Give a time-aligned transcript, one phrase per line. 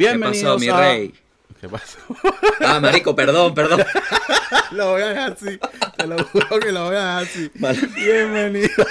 [0.00, 1.29] Bienvenidos ¿Qué pasó, mi rey?
[1.60, 1.98] ¿Qué pasó?
[2.60, 3.80] Ah, marico, perdón, perdón.
[4.72, 5.58] lo voy a dejar así.
[5.96, 7.50] Te lo juro que lo voy a dejar así.
[7.54, 7.80] Vale.
[7.94, 8.70] Bienvenidos.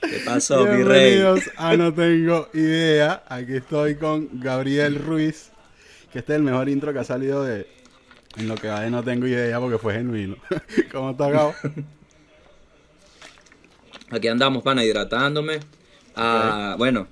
[0.00, 1.14] ¿Qué pasó, mi rey?
[1.14, 3.22] Bienvenidos a No Tengo Idea.
[3.28, 5.50] Aquí estoy con Gabriel Ruiz.
[6.12, 7.66] Que este es el mejor intro que ha salido de
[8.36, 10.36] en lo que va de No Tengo Idea porque fue genuino.
[10.90, 11.54] ¿Cómo está, Gabo?
[14.10, 15.60] Aquí andamos, pana, hidratándome.
[16.14, 17.06] Ah, Bueno,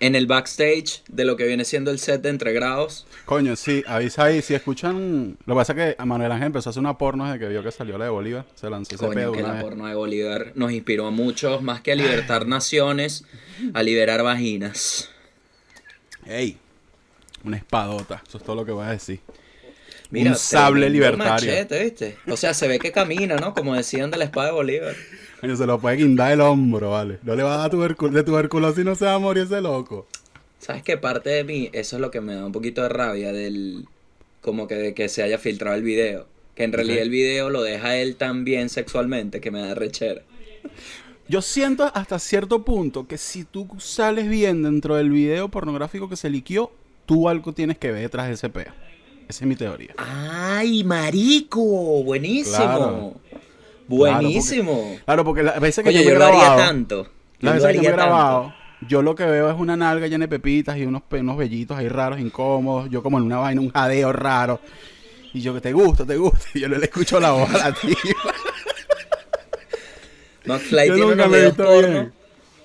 [0.00, 3.06] en el backstage de lo que viene siendo el set de Entre Grados.
[3.24, 4.42] Coño, sí, avisa ahí.
[4.42, 5.36] Si escuchan.
[5.46, 7.48] Lo que pasa es que a Manuel Ángel empezó a hacer una porno desde que
[7.48, 8.46] vio que salió la de Bolívar.
[8.54, 9.62] Se lanzó ese Coño, pedo que una la vez.
[9.62, 13.24] porno de Bolívar nos inspiró a muchos, más que a libertar naciones,
[13.72, 15.10] a liberar vaginas.
[16.26, 16.56] Ey,
[17.44, 18.22] una espadota.
[18.26, 19.20] Eso es todo lo que voy a decir.
[20.10, 21.50] Mira, un sable libertario.
[21.50, 22.16] machete, ¿viste?
[22.28, 23.52] O sea, se ve que camina, ¿no?
[23.52, 24.94] Como decían de la espada de Bolívar.
[25.44, 27.18] Coño, se lo puede guindar el hombro, ¿vale?
[27.22, 29.60] No le va a dar tubercul de tuberculosis y no se va a morir ese
[29.60, 30.06] loco.
[30.58, 30.96] ¿Sabes qué?
[30.96, 33.84] Parte de mí, eso es lo que me da un poquito de rabia del...
[34.40, 36.26] Como que de que se haya filtrado el video.
[36.54, 40.22] Que en realidad el video lo deja él tan bien sexualmente que me da rechera.
[41.28, 46.16] Yo siento hasta cierto punto que si tú sales bien dentro del video pornográfico que
[46.16, 46.70] se liquió,
[47.04, 48.72] tú algo tienes que ver detrás de ese peo.
[49.28, 49.94] Esa es mi teoría.
[49.96, 51.62] ¡Ay, marico!
[52.02, 52.56] Buenísimo.
[52.56, 53.14] Claro.
[53.88, 54.98] Buenísimo.
[55.04, 57.04] Claro, porque las veces que Oye, yo, me yo he grabado, tanto.
[57.04, 58.54] Yo las veces que yo me he grabado,
[58.88, 61.88] yo lo que veo es una nalga llena de pepitas y unos, unos vellitos ahí
[61.88, 62.90] raros, incómodos.
[62.90, 64.60] Yo como en una vaina, un jadeo raro.
[65.32, 66.46] Y yo que te gusta, te gusta.
[66.54, 68.00] Y yo no le escucho la voz a la tipa.
[70.46, 71.88] McFly Yo tiene unos videos porno.
[71.88, 72.12] bien.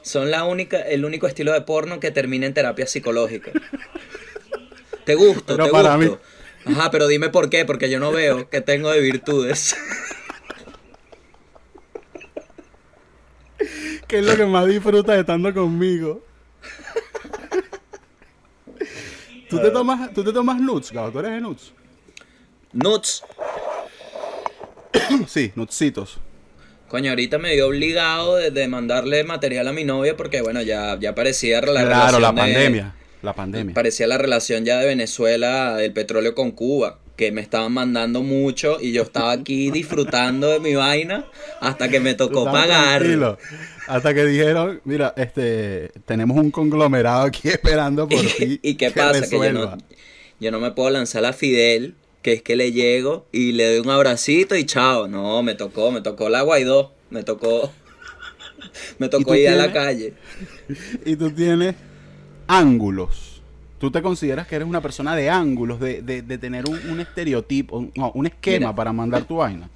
[0.02, 3.52] Son la única, el único estilo de porno que termina en terapia psicológica.
[5.06, 6.20] Te gusto, Pero te para gusto.
[6.66, 9.76] Ajá, pero dime por qué, porque yo no veo que tengo de virtudes.
[14.10, 16.22] ¿Qué es lo que más disfrutas estando conmigo?
[19.50, 21.12] ¿Tú te tomas, tú te tomas nuts, Gabo?
[21.12, 21.74] ¿Tú eres de nuts?
[22.74, 23.24] Nuts.
[25.28, 26.18] Sí, nutsitos.
[26.88, 30.98] Coño, ahorita me dio obligado de, de mandarle material a mi novia porque, bueno, ya,
[31.00, 32.96] ya parecía la claro, relación la de- pandemia.
[33.22, 33.74] La pandemia.
[33.76, 38.78] Parecía la relación ya de Venezuela, del petróleo con Cuba, que me estaban mandando mucho
[38.82, 41.26] y yo estaba aquí disfrutando de mi vaina
[41.60, 43.00] hasta que me tocó pagar.
[43.02, 43.38] tranquilo.
[43.90, 48.60] Hasta que dijeron, mira, este, tenemos un conglomerado aquí esperando por ti.
[48.62, 49.28] ¿Y qué pasa?
[49.28, 49.78] Que yo no,
[50.40, 53.80] yo no me puedo lanzar a Fidel, que es que le llego y le doy
[53.80, 55.08] un abracito y chao.
[55.08, 57.72] No, me tocó, me tocó la Guaidó, me tocó,
[59.00, 60.14] me tocó ir a la calle.
[61.04, 61.74] Y tú tienes
[62.46, 63.42] ángulos.
[63.80, 67.00] ¿Tú te consideras que eres una persona de ángulos, de, de, de tener un, un
[67.00, 68.76] estereotipo, un, no, un esquema Mira.
[68.76, 69.68] para mandar tu vaina?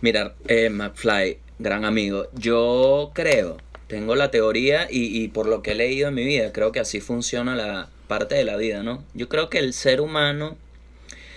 [0.00, 3.56] Mira, eh, McFly, gran amigo, yo creo,
[3.86, 6.80] tengo la teoría y, y por lo que he leído en mi vida, creo que
[6.80, 9.04] así funciona la parte de la vida, ¿no?
[9.14, 10.56] Yo creo que el ser humano,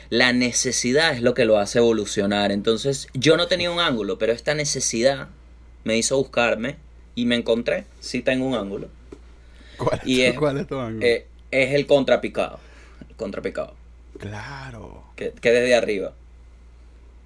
[0.09, 2.51] la necesidad es lo que lo hace evolucionar.
[2.51, 5.29] Entonces, yo no tenía un ángulo, pero esta necesidad
[5.83, 6.77] me hizo buscarme
[7.15, 8.89] y me encontré, sí tengo un ángulo.
[9.77, 11.05] ¿Cuál es, Y es- cuál es tu ángulo?
[11.05, 12.59] Eh, es el contrapicado,
[13.09, 13.73] el contrapicado.
[14.19, 15.03] claro.
[15.15, 16.13] que, que desde arriba.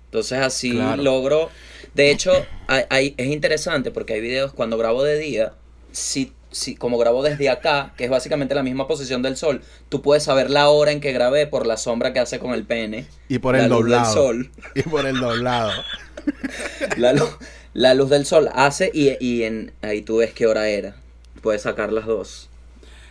[0.09, 1.01] Entonces así Claro.
[1.01, 1.49] logro...
[1.93, 2.31] De hecho,
[2.67, 5.53] hay, hay- es interesante porque hay videos cuando grabo de día,
[5.91, 10.01] si, si, como grabo desde acá, que es básicamente la misma posición del sol, tú
[10.03, 13.07] puedes saber la hora en que grabé por la sombra que hace con el pene.
[13.27, 14.03] Y por la el luz doblado.
[14.03, 14.51] del sol.
[14.75, 15.71] Y por el doblado.
[16.97, 17.29] La luz,
[17.73, 20.95] la luz del sol hace y, y en, ahí tú ves qué hora era.
[21.41, 22.49] Puedes sacar las dos.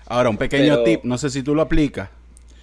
[0.06, 2.10] Ahora, un pequeño Pero- tip, no sé si tú lo aplicas.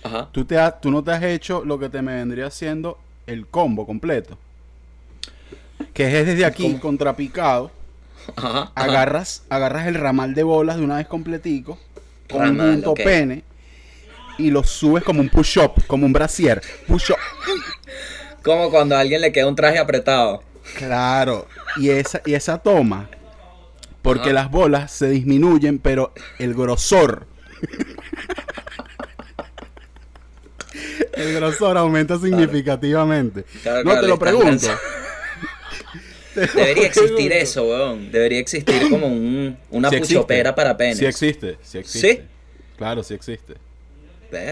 [0.04, 0.30] Ajá.
[0.32, 2.98] Tú, te has- tú no te has hecho lo que te me vendría siendo
[3.28, 4.38] el combo completo.
[5.94, 6.80] Que es desde aquí, ¿Cómo?
[6.80, 7.72] contrapicado.
[8.36, 8.50] Ajá.
[8.50, 8.72] ajá.
[8.76, 11.78] Agarras, agarras el ramal de bolas de una vez completico.
[12.30, 13.44] Con un Ramal, punto pene.
[14.38, 16.62] Y lo subes como un push-up, como un brasier.
[16.88, 17.18] Push-up.
[18.44, 20.44] Como cuando a alguien le queda un traje apretado.
[20.76, 21.48] Claro.
[21.78, 23.10] Y esa, y esa toma.
[24.02, 24.34] Porque Ajá.
[24.34, 27.28] las bolas se disminuyen, pero el grosor.
[31.16, 33.44] el grosor aumenta significativamente.
[33.64, 34.68] Claro, no te lo pregunto.
[36.36, 38.12] Debería existir eso, weón.
[38.12, 40.16] Debería existir como un, una Sí existe.
[40.16, 40.98] puchopera para penes.
[40.98, 42.14] Sí existe, sí existe.
[42.14, 42.22] ¿Sí?
[42.78, 43.56] Claro, sí existe.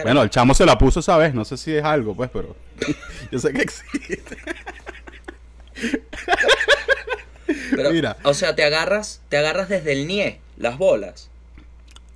[0.02, 2.56] Bueno, el chamo se la puso esa vez, no sé si es algo, pues, pero
[3.30, 4.36] yo sé que existe.
[7.70, 8.16] Pero, mira.
[8.22, 11.28] O sea, te agarras, te agarras desde el nie, las bolas.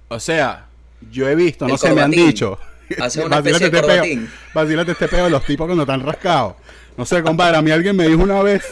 [0.09, 0.67] O sea,
[1.11, 2.59] yo he visto, no sé, me han dicho.
[3.00, 4.31] Hace una especie de este peo, corbatín.
[4.55, 6.55] vacílate este peo de los tipos cuando están rascados.
[6.96, 8.64] No sé, compadre, a mí alguien me dijo una vez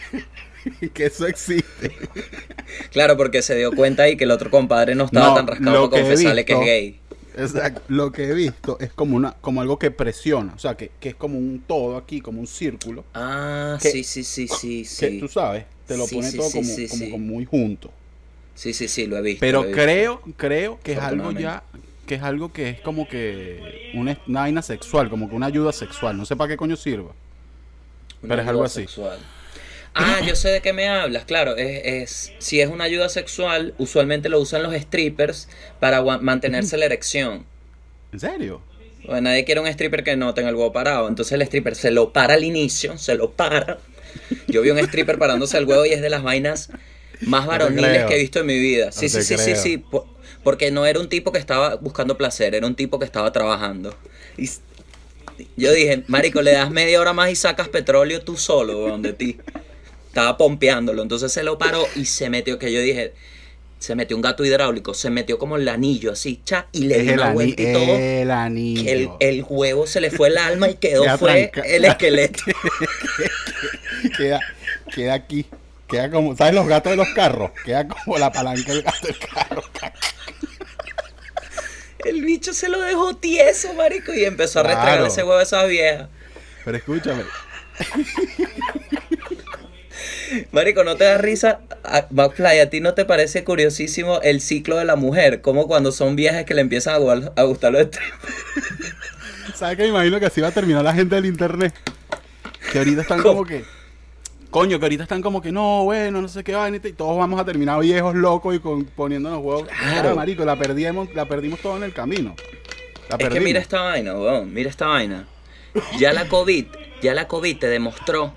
[0.94, 1.96] que eso existe.
[2.92, 5.90] Claro, porque se dio cuenta ahí que el otro compadre no estaba No, tan rascado
[5.90, 7.00] para confesarle que es gay.
[7.36, 7.82] Exacto.
[7.88, 11.10] Lo que he visto es como una, como algo que presiona, o sea, que, que
[11.10, 13.04] es como un todo aquí, como un círculo.
[13.14, 15.18] Ah, Que- sí, sí, sí, sí, Que sí.
[15.20, 17.90] tú sabes, te lo Sí, pone sí, todo como, como, como muy junto.
[18.54, 19.40] Sí, sí, sí, lo he visto.
[19.40, 19.82] Pero lo he visto.
[19.82, 21.62] creo, creo que es algo ya.
[22.10, 25.72] Que es algo que es como que una, una vaina sexual, como que una ayuda
[25.72, 26.16] sexual.
[26.16, 27.12] No sé para qué coño sirva.
[28.20, 28.80] Una pero es algo así.
[28.80, 29.20] sexual.
[29.94, 31.56] Ah, yo sé de qué me hablas, claro.
[31.56, 35.48] Es, es, si es una ayuda sexual, usualmente lo usan los strippers
[35.78, 37.46] para mantenerse la erección.
[38.10, 38.60] ¿En serio?
[39.06, 41.06] Porque nadie quiere un stripper que no tenga el huevo parado.
[41.06, 43.78] Entonces el stripper se lo para al inicio, se lo para.
[44.48, 46.70] Yo vi un stripper parándose el huevo y es de las vainas
[47.20, 48.90] más varoniles que he visto en mi vida.
[48.90, 49.84] Sí, No sí, sí, sí, sí.
[50.40, 53.32] Po- Porque no era un tipo que estaba buscando placer, era un tipo que estaba
[53.32, 53.94] trabajando.
[54.36, 54.48] Y
[55.56, 59.12] yo dije, Marico, le das media hora más y sacas petróleo tú solo, weón, de
[59.12, 59.38] ti.
[60.08, 61.02] Estaba pompeándolo.
[61.02, 63.12] Entonces se lo paró y se metió, que yo dije,
[63.78, 67.14] se metió un gato hidráulico, se metió como el anillo así, cha, y le dio
[67.14, 67.96] una vuelta y todo.
[67.96, 68.82] el anillo.
[68.82, 72.42] que el, el huevo se le fue el alma y quedó fue el esqueleto.
[74.18, 74.40] queda,
[74.94, 75.46] queda aquí.
[75.90, 77.50] Queda como, ¿sabes los gatos de los carros?
[77.64, 79.62] Queda como la palanca del gato del carro.
[82.04, 84.78] El bicho se lo dejó tieso, marico, y empezó a Claro.
[84.80, 86.08] restregar ese huevo a esa vieja.
[86.64, 87.24] Pero escúchame,
[90.52, 91.60] Marico, ¿no te da risa?
[92.10, 95.40] McFly, ¿a ti no te parece curiosísimo el ciclo de la mujer?
[95.40, 97.88] Como cuando son viejas que le empiezan a, a gustar los.
[99.54, 101.74] ¿sabes que me imagino que así va a terminar la gente del internet?
[102.72, 103.34] Que ahorita están ¿Cómo?
[103.38, 103.64] como que.
[104.50, 106.80] Coño, que ahorita están como que no, bueno, no sé qué vaina.
[106.82, 109.68] Y todos vamos a terminar viejos locos y con, poniéndonos huevos.
[109.68, 110.10] Claro.
[110.10, 112.34] Ah, marico, la perdimos, la perdimos todo en el camino.
[113.08, 115.26] La Es que mira esta vaina, weón, mira esta vaina.
[115.98, 116.66] Ya la COVID,
[117.00, 118.34] ya la COVID te demostró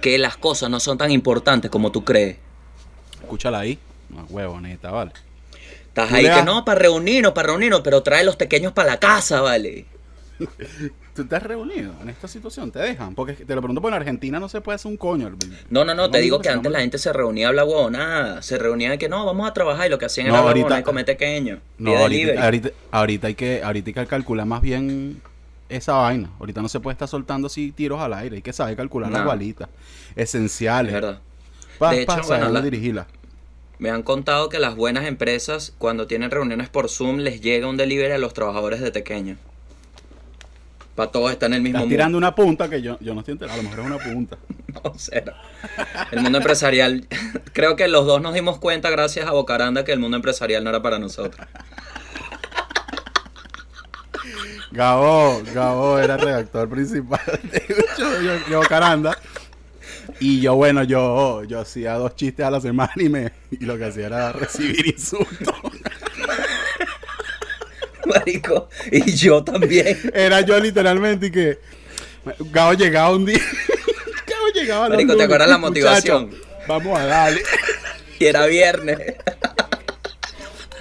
[0.00, 2.38] que las cosas no son tan importantes como tú crees.
[3.20, 3.78] Escúchala ahí.
[4.08, 5.12] No, huevo, neta, vale.
[5.88, 9.42] Estás ahí que no, para reunirnos, para reunirnos, pero trae los pequeños para la casa,
[9.42, 9.86] ¿vale?
[11.14, 12.72] ¿Tú te has reunido en esta situación?
[12.72, 13.14] ¿Te dejan?
[13.14, 15.30] Porque te lo pregunto, porque en Argentina no se puede hacer un coño.
[15.70, 18.58] No, no, no, te digo que antes la gente se reunía a hablar huevonada, se
[18.58, 21.04] reunía de que no, vamos a trabajar y lo que hacían No, era ahorita- comer
[21.04, 21.60] pequeño.
[21.78, 25.22] No, ahorita, ahorita, ahorita hay que, ahorita hay que calcular más bien
[25.68, 26.30] esa vaina.
[26.40, 28.36] Ahorita no se puede estar soltando así tiros al aire.
[28.36, 29.68] Hay que saber calcular las balitas
[30.16, 30.92] esenciales.
[30.92, 31.20] Es verdad.
[31.92, 33.06] De hecho, saber bueno, la- dirigirla.
[33.78, 37.76] Me han contado que las buenas empresas, cuando tienen reuniones por Zoom, les llega un
[37.76, 39.36] delivery a los trabajadores de pequeño.
[40.94, 41.92] Para todos estar en el mismo Estás mundo.
[41.94, 43.58] tirando una punta que yo, yo no estoy enterado.
[43.58, 44.38] A lo mejor es una punta.
[44.74, 45.32] No, cero.
[46.10, 47.06] El mundo empresarial.
[47.52, 50.70] Creo que los dos nos dimos cuenta, gracias a Bocaranda, que el mundo empresarial no
[50.70, 51.46] era para nosotros.
[54.72, 57.62] Gabo, Gabo era redactor principal de
[57.96, 59.16] yo, yo, yo, Caranda.
[60.18, 63.78] Y yo, bueno, yo, yo hacía dos chistes a la semana y, me, y lo
[63.78, 65.54] que hacía era recibir insultos.
[68.14, 68.68] Marico.
[68.90, 69.98] Y yo también.
[70.14, 71.58] Era yo literalmente y que
[72.52, 73.38] Gabo llegaba un día.
[74.26, 75.70] Gabo llegaba los Marico, ¿te acuerdas la "Muchacho,
[76.20, 76.30] motivación?
[76.68, 77.42] Vamos a darle.
[78.20, 78.98] Y era viernes.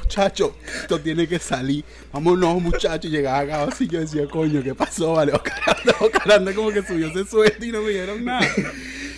[0.04, 1.84] Muchacho, esto tiene que salir.
[2.12, 3.10] Vámonos, muchachos.
[3.10, 3.88] Llegaba Gabo así.
[3.88, 5.14] Yo decía, coño, ¿qué pasó?
[5.14, 8.48] Vale, Ocaranda, Ocaranda como que subió ese suerte y no me dieron nada.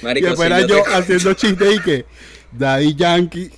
[0.02, 2.06] Marico, y después si era yo yo te- haciendo chistes y que
[2.54, 3.52] Daddy Yankee.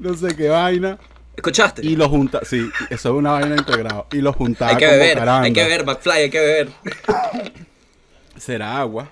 [0.00, 0.98] no sé qué vaina.
[1.36, 1.84] ¿Escuchaste?
[1.84, 4.04] Y lo junta, sí, eso es una vaina integrada.
[4.12, 5.42] Y lo juntaba hay que con beber, Bocaranda.
[5.46, 6.68] hay que beber, McFly, hay que beber.
[8.36, 9.08] Será agua.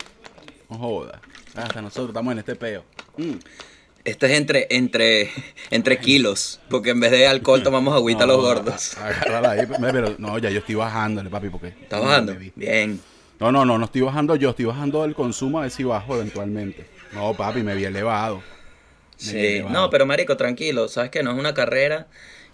[0.68, 1.20] No joda.
[1.54, 2.84] Hasta nosotros estamos en este peo.
[3.16, 3.32] Mm.
[4.04, 5.30] Este es entre, entre,
[5.70, 8.96] entre kilos, porque en vez de alcohol tomamos agüita No, los gordos.
[8.98, 9.66] a- Agárrala ahí.
[9.80, 11.68] Pero, no, ya yo estoy bajándole, papi, porque.
[11.68, 12.34] ¿Estás bajando?
[12.56, 13.00] Bien.
[13.38, 16.14] No, no, no, no estoy bajando yo, estoy bajando el consumo a ver si bajo
[16.16, 16.86] eventualmente.
[17.12, 18.42] No, papi, me vi elevado.
[19.20, 22.06] Sí, no, pero marico, tranquilo, sabes que no es una carrera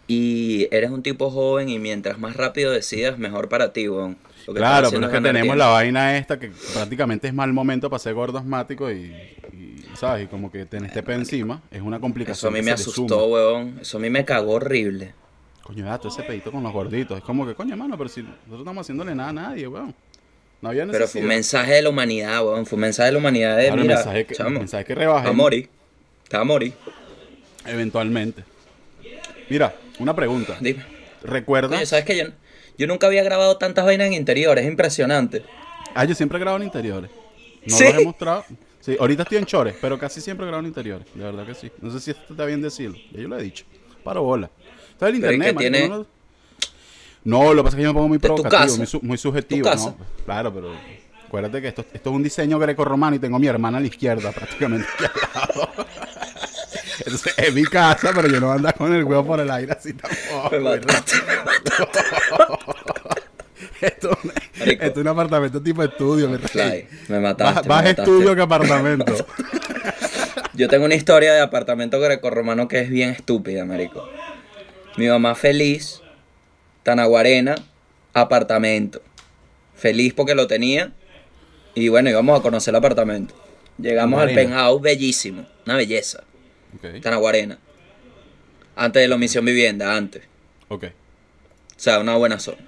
[0.08, 4.16] y eres un tipo joven y mientras más rápido decidas, mejor para ti, weón.
[4.54, 5.54] Claro, pero es que tenemos tiempo.
[5.56, 9.12] la vaina esta que prácticamente es mal momento para ser gordo asmático y,
[9.52, 10.25] y, ¿sabes?
[10.25, 12.54] Y como que tener este pe encima es una Eso complicación.
[12.54, 13.78] a mí me asustó, weón.
[13.80, 15.14] Eso a mí me cagó horrible.
[15.62, 17.18] Coño, gato, ese pedito con los gorditos.
[17.18, 19.94] Es como que, coño, hermano, pero si nosotros no estamos haciéndole nada a nadie, weón.
[20.61, 20.99] No había necesidad.
[21.00, 22.66] Pero fue un mensaje de la humanidad, weón.
[22.66, 24.85] Fue un mensaje de la humanidad de, Claro, el mira, mensaje que, el chamo, mensaje
[24.85, 25.68] que va a morir.
[26.28, 26.73] Te va a morir.
[27.64, 28.45] eventualmente.
[29.49, 30.56] Mira, una pregunta.
[30.61, 30.85] Dime.
[31.23, 31.73] ¿Recuerdas?
[31.78, 32.25] Coño, ¿sabes que yo,
[32.78, 34.64] yo nunca había grabado tantas vainas en interiores?
[34.64, 35.42] Es impresionante.
[35.95, 37.11] Ah, yo siempre grabo en interiores.
[37.64, 37.85] No ¿Sí?
[37.85, 38.45] los he mostrado.
[38.80, 41.06] Sí, ahorita estoy en chores, pero casi siempre grabo en interiores.
[41.14, 41.71] De verdad que sí.
[41.80, 42.97] No sé si esto está bien decirlo.
[43.12, 43.64] Ya yo lo he dicho.
[44.04, 44.50] Paro bola.
[44.92, 46.06] Está el Pero ¿y internet,
[47.25, 49.00] No, lo que pasa es que yo me pongo muy ¿De tu provocativo, muy, su-
[49.02, 49.68] muy subjetivo.
[49.75, 49.97] ¿no?
[50.25, 50.73] Claro, pero
[51.26, 53.87] acuérdate que esto, esto es un diseño greco-romano y tengo a mi hermana a la
[53.88, 55.87] izquierda prácticamente aquí al lado.
[56.98, 59.92] Entonces, es mi casa, pero yo no ando con el huevo por el aire así
[59.92, 60.50] tampoco.
[60.52, 61.16] Me mataste.
[63.80, 64.84] Esto, es un- Marico.
[64.84, 66.28] esto es un apartamento tipo estudio.
[66.28, 66.38] rey.
[66.48, 67.68] Fly, me mataste.
[67.68, 69.26] más me estudio que apartamento.
[70.54, 74.08] Yo tengo una historia de apartamento grecorromano que es bien estúpida, marico.
[74.96, 76.00] Mi mamá feliz,
[76.82, 77.54] Tanaguarena,
[78.14, 79.02] apartamento.
[79.74, 80.92] Feliz porque lo tenía.
[81.74, 83.34] Y bueno, íbamos a conocer el apartamento.
[83.76, 86.24] Llegamos al penthouse bellísimo, una belleza.
[86.76, 87.59] Ok, Tanaguarena.
[88.76, 90.23] Antes de la omisión vivienda, antes.
[90.68, 90.85] ok.
[90.85, 92.59] O sea, una buena zona.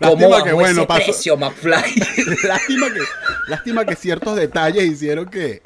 [0.00, 1.72] ¿Cómo Lástima que, bajó bueno, ese pasó- precio, McFly?
[2.48, 3.00] lástima, que,
[3.48, 5.62] lástima que ciertos detalles hicieron que,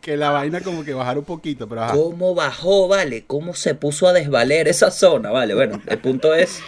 [0.00, 1.92] que la vaina como que bajara un poquito, pero ajá.
[1.94, 3.24] ¿Cómo bajó, vale?
[3.26, 5.30] ¿Cómo se puso a desvaler esa zona?
[5.30, 6.60] Vale, bueno, el punto es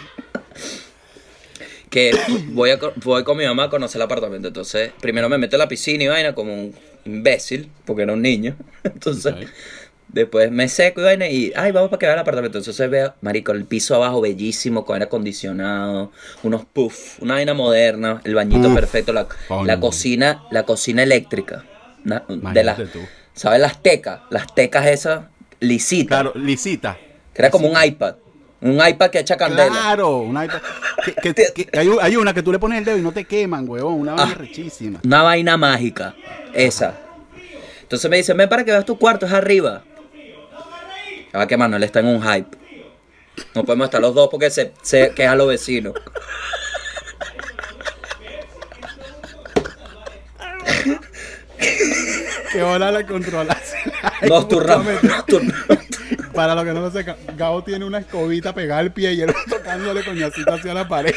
[1.91, 2.13] que
[2.49, 4.49] voy, a, co- voy con mi mamá a conocer el apartamento.
[4.49, 6.75] Entonces, primero me meto en la piscina y vaina como un
[7.07, 8.57] imbécil, porque era un niño.
[8.85, 9.35] Entonces,
[10.09, 12.59] después me seco y vaina y, ay, vamos para que vea el apartamento.
[12.59, 18.21] Entonces veo, marico, el piso abajo bellísimo, con aire acondicionado, unos puff, una vaina moderna,
[18.25, 19.27] el bañito Uf, perfecto, la,
[19.81, 21.65] cocina, la cocina eléctrica.
[22.05, 22.79] de las.
[23.35, 24.21] ¿Sabes las tecas?
[24.31, 25.27] Las tecas esas
[25.61, 26.09] lisitas.
[26.09, 26.97] Claro, lisita.
[27.35, 28.17] Que era como un iPad.
[28.69, 29.69] Un iPad que echa candela.
[29.69, 30.61] Claro, una iPad-
[31.23, 33.13] que- que- que- hay, un- hay una que tú le pones el dedo y no
[33.13, 34.39] te queman, huevón, una vaina Ah.
[34.39, 35.01] rechísima.
[35.05, 36.15] Una vaina mágica.
[36.53, 36.95] Esa.
[37.83, 39.83] Entonces me dicen, ven para que veas tu cuarto, es arriba.
[41.33, 42.57] Ya va que Manuel está en un hype.
[43.55, 45.93] No podemos estar los dos porque se, se quejan los vecinos.
[52.53, 53.59] Que hora la controlas.
[54.29, 55.55] Justamente, nocturna.
[56.37, 59.31] Para los que no lo sepan, Gabo tiene una escobita pegada al pie y él
[59.31, 61.15] va tocándole coñacito hacia la pared.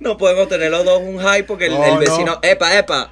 [0.00, 1.98] No podemos tener los dos un hype porque el, No, el no.
[1.98, 2.38] vecino.
[2.42, 3.10] ¡Epa, epa!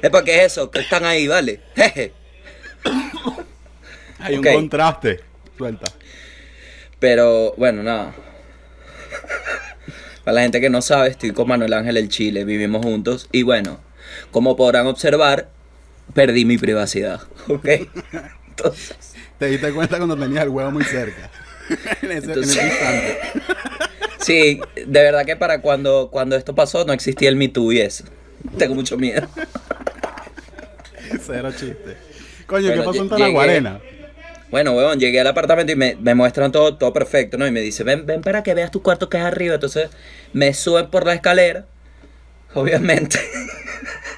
[0.00, 0.70] Epa, ¿qué es eso?
[0.70, 1.60] ¿Qué están ahí, vale?
[1.74, 2.12] Jeje.
[4.20, 5.20] Hay un contraste.
[5.56, 5.90] Suelta.
[7.00, 8.14] Pero bueno, nada.
[10.28, 13.30] Para la gente que no sabe, estoy con Manuel Ángel el Chile, vivimos juntos.
[13.32, 13.80] Y bueno,
[14.30, 15.48] como podrán observar,
[16.12, 17.22] perdí mi privacidad.
[17.48, 17.66] ¿Ok?
[18.46, 21.30] Entonces, Te diste cuenta cuando tenías el huevo muy cerca.
[22.02, 23.18] en, ese, en Entonces- ese instante.
[24.18, 27.80] sí, de verdad que para cuando, cuando esto pasó no existía el Me Too y
[27.80, 28.04] eso.
[28.58, 29.26] Tengo mucho miedo.
[31.22, 31.96] Cero chiste.
[32.46, 33.80] Coño, ¿qué pasó en Tanaguarena?
[34.50, 37.46] Bueno, weón, llegué al apartamento y me, me muestran todo, todo perfecto, ¿no?
[37.46, 39.54] Y me dice, ven, ven para que veas tu cuarto que es arriba.
[39.54, 39.90] Entonces
[40.32, 41.66] me suben por la escalera,
[42.54, 43.18] obviamente.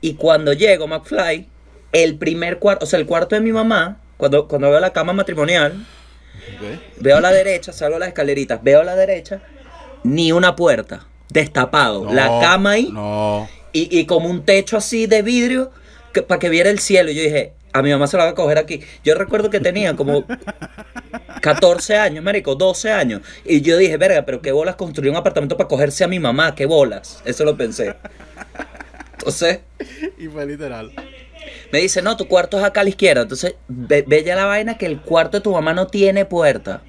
[0.00, 1.48] y cuando llego, McFly,
[1.92, 5.12] el primer cuarto, o sea, el cuarto de mi mamá, cuando, cuando veo la cama
[5.12, 5.86] matrimonial,
[6.98, 9.40] veo a la derecha, salgo a las escaleritas, veo a la derecha,
[10.04, 12.12] ni una puerta, destapado.
[12.12, 13.48] la cama ahí No.
[13.72, 15.70] y, y como un techo así de vidrio
[16.12, 17.10] que, para que viera el cielo.
[17.10, 18.80] Y yo dije, a mi mamá se la va a coger aquí.
[19.04, 20.24] Yo recuerdo que tenía como
[21.40, 23.22] 14 años, marico, 12 años.
[23.44, 26.54] Y yo dije, verga, pero qué bolas construir un apartamento para cogerse a mi mamá,
[26.54, 27.22] qué bolas.
[27.24, 27.94] Eso lo pensé.
[29.18, 29.60] Entonces,
[30.18, 30.92] Y fue literal.
[31.72, 33.22] me dice, no, tu cuarto es acá a la izquierda.
[33.22, 36.82] Entonces, ve, ve ya la vaina que el cuarto de tu mamá no tiene puerta.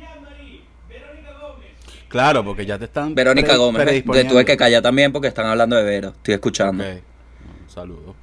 [2.08, 3.16] Claro, porque ya te están.
[3.16, 4.34] Verónica Gómez, me- te predisponiendo.
[4.34, 6.10] tuve que callar también porque están hablando de Vero.
[6.10, 6.84] Estoy escuchando.
[6.84, 6.90] Ok.
[7.64, 8.16] Un saludo.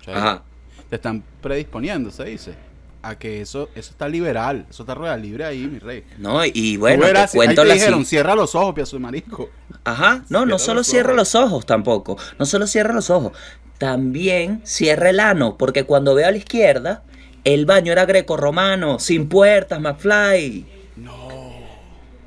[0.00, 0.18] Chévere.
[0.20, 0.42] Ajá.
[0.90, 2.54] Te están predisponiendo, se dice.
[3.02, 4.66] A que eso, eso está liberal.
[4.68, 6.04] Eso está rueda libre ahí, mi rey.
[6.18, 9.48] No, y bueno, verás, te cuento ahí te dijeron, cierra los ojos, piazo de marisco.
[9.84, 13.32] Ajá, no, no Cierra solo los cierra los ojos tampoco, no solo cierra los ojos,
[13.78, 17.02] también cierra el ano, porque cuando veo a la izquierda,
[17.44, 20.79] el baño era greco-romano, sin puertas, McFly.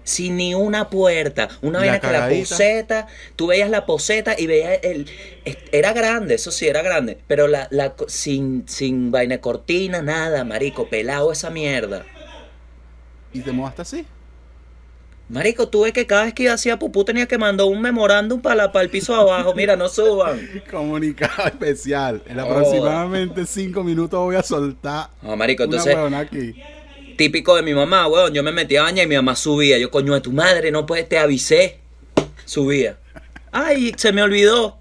[0.03, 4.35] Sin ni una puerta, una ¿Y la vaina que la poseta, tú veías la poseta
[4.37, 5.09] y veías el,
[5.71, 10.89] era grande, eso sí, era grande, pero la, la sin, sin vaina cortina, nada, marico,
[10.89, 12.05] pelado esa mierda.
[13.31, 14.07] ¿Y te mojaste así?
[15.29, 18.83] Marico, tuve que cada vez que hacía pupú tenía que mandar un memorándum para, para
[18.83, 19.53] el piso de abajo.
[19.55, 20.49] Mira, no suban.
[20.69, 22.21] Comunicado especial.
[22.25, 22.43] En Oh.
[22.43, 26.55] aproximadamente cinco minutos voy a soltar No, marico, una entonces, aquí.
[27.17, 28.33] Típico de mi mamá, weón.
[28.33, 29.77] Yo me metía a bañar y mi mamá subía.
[29.77, 31.79] Yo, coño, de tu madre, no puedes, te avisé.
[32.45, 32.97] Subía.
[33.51, 34.77] Ay, se me olvidó.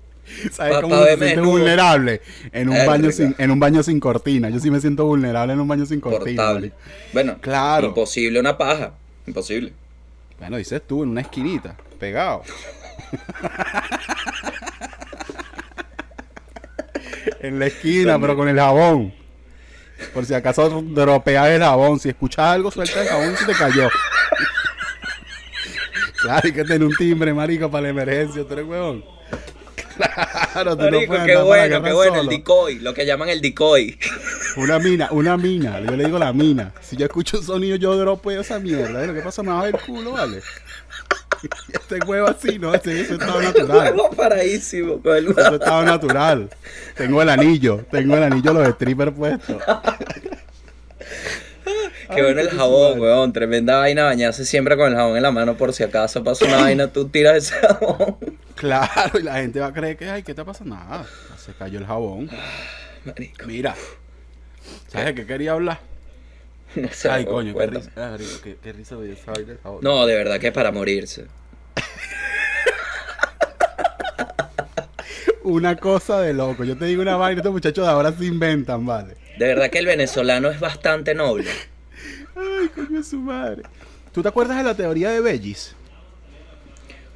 [0.51, 2.23] ¿Sabes cómo se siente vulnerable?
[2.53, 4.51] En un, baño sin, en un baño sin cortina.
[4.51, 6.61] Yo sí me siento vulnerable en un baño sin cortina.
[7.13, 7.89] Bueno, Claro.
[7.89, 8.95] Imposible una paja.
[9.27, 9.73] Imposible.
[10.39, 12.43] Bueno, dices tú, en una esquinita, pegado.
[17.41, 19.13] en la esquina, pero con el jabón.
[20.13, 21.99] Por si acaso dropeas el jabón.
[21.99, 23.89] Si escuchas algo, suelta el jabón y se te cayó.
[26.21, 28.45] claro, hay que tener un timbre, marico, para la emergencia.
[28.45, 29.05] ¿Tú eres huevón?
[30.53, 32.21] Claro, tú no Marico, puedes qué bueno, qué bueno.
[32.21, 33.99] El decoy, lo que llaman el decoy.
[34.57, 35.81] Una mina, una mina.
[35.81, 36.73] Yo le digo la mina.
[36.81, 39.03] Si yo escucho un sonido, yo dropeo esa mierda.
[39.03, 39.07] ¿eh?
[39.07, 40.43] Lo que pasa, me va a ver el culo, ¿vale?
[41.73, 42.75] Este huevo así, ¿no?
[42.75, 43.95] Ese ese estado natural.
[43.95, 46.51] Huevo paradísimo con el estado natural.
[46.97, 47.85] Tengo el anillo.
[47.91, 49.63] Tengo el anillo, los strippers puestos.
[52.15, 53.33] Qué bueno el jabón, weón.
[53.33, 56.59] Tremenda vaina bañarse siempre con el jabón en la mano por si acaso pasa una
[56.59, 58.17] vaina, tú tiras ese jabón.
[58.55, 60.63] Claro, y la gente va a creer que, ay, ¿qué te pasa?
[60.65, 61.05] Nada.
[61.37, 62.31] Se cayó el jabón.
[63.05, 63.75] Marico, Mira.
[64.87, 65.81] ¿Sabes de qué quería hablar?
[66.77, 67.11] no sé.
[67.11, 67.91] Ay, coño, qué risa.
[67.97, 69.81] Ah, qué, qué risa esa del jabón.
[69.83, 71.27] No, de verdad que es para morirse.
[75.45, 76.65] Una cosa de loco.
[76.65, 79.17] Yo te digo una vaina, estos muchachos de ahora se inventan, ¿vale?
[79.39, 81.51] De verdad que el venezolano es bastante noble.
[82.37, 83.63] Ay, coño de su madre.
[84.13, 85.75] ¿Tú te acuerdas de la teoría de Bellis?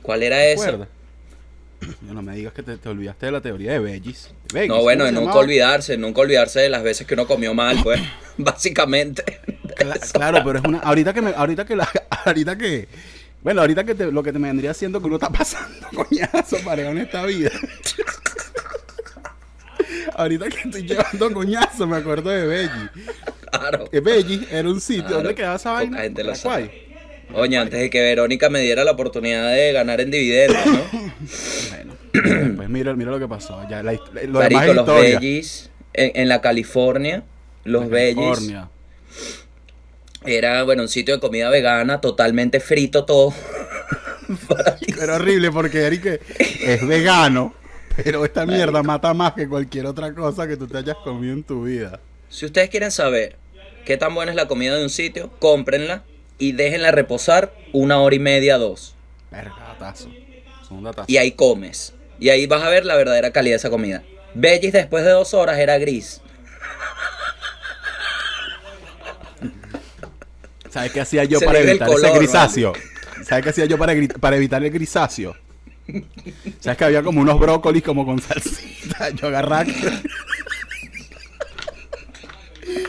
[0.02, 0.54] ¿Cuál era.
[0.54, 0.86] Yo
[2.02, 4.30] no me digas que te, te olvidaste de la teoría de Bellis.
[4.52, 5.40] Bellis, No, bueno, ¿cómo se nunca llamaba?
[5.40, 8.00] olvidarse, nunca olvidarse de las veces que uno comió mal, pues,
[8.38, 9.25] básicamente.
[9.76, 10.78] Cla- claro, pero es una.
[10.80, 11.88] Ahorita que me, ahorita que la,
[12.25, 12.88] ahorita que.
[13.42, 16.56] Bueno, ahorita que te- lo que te me vendría siendo que uno está pasando coñazo
[16.64, 17.50] pareja en esta vida.
[20.14, 22.90] ahorita que estoy llevando coñazo, me acuerdo de Bellis.
[23.50, 23.88] Claro.
[23.90, 25.99] Que Bellis era un sitio Claro, donde quedaba esa vaina.
[26.00, 26.86] gente lo Paraguay.
[27.35, 30.80] Oye, antes de que Verónica me diera la oportunidad de ganar en dividendos, ¿no?
[31.71, 33.61] Bueno, pues mira, mira lo que pasó.
[33.68, 37.25] Ya la, hist- lo demás Marico, es los veggies en, en la California,
[37.64, 38.68] los veggies California.
[40.24, 43.35] era, bueno, un sitio de comida vegana, totalmente frito todo.
[44.98, 47.55] Pero horrible porque Eric es vegano,
[47.96, 51.44] pero esta mierda mata más que cualquier otra cosa que tú te hayas comido en
[51.44, 52.00] tu vida.
[52.29, 53.37] Si ustedes quieren saber
[53.85, 56.03] qué tan buena es la comida de un sitio, cómprenla
[56.38, 58.94] y déjenla reposar una hora y media, dos.
[59.31, 60.11] Verga, datazo.
[60.66, 61.07] Son un datazo.
[61.09, 61.94] Y ahí comes.
[62.18, 64.03] Y ahí vas a ver la verdadera calidad de esa comida.
[64.35, 66.20] Veggies después de dos horas era gris.
[70.70, 72.72] ¿Sabes qué hacía yo Se para evitar ese color, grisáceo?
[73.25, 75.35] ¿Sabes qué hacía yo para, para evitar el grisáceo?
[76.61, 79.11] ¿Sabes que había como unos brócolis como con salsita?
[79.11, 79.64] Yo agarraba.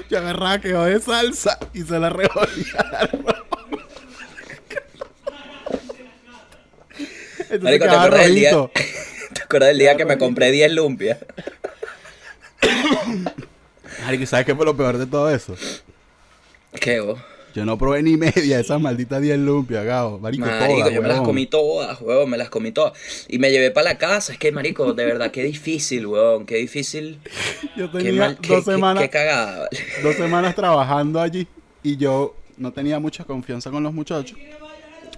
[0.09, 3.47] Yo agarraba que de salsa y se la revolvía al arroz.
[7.49, 8.51] Entonces Marico, ¿te acuerdas del día?
[9.33, 11.17] ¿Te acuerdas del día que me compré 10 lumpias?
[14.05, 15.55] Marico, ¿y ¿sabes qué fue lo peor de todo eso?
[16.79, 17.19] ¿Qué, vos?
[17.55, 20.19] Yo no probé ni media de esas malditas 10 lumpias, Gabo.
[20.19, 22.93] Marico, Marico, todas, yo me las comí todas, huevón, me las comí todas.
[23.27, 24.33] Y me llevé para la casa.
[24.33, 27.19] Es que, marico, de verdad, qué difícil, huevón, qué difícil.
[27.75, 29.69] Yo Qué, tenía mal, dos qué- semanas, qué cagada,
[30.03, 31.47] dos semanas trabajando allí
[31.81, 34.37] y yo no tenía mucha confianza con los muchachos.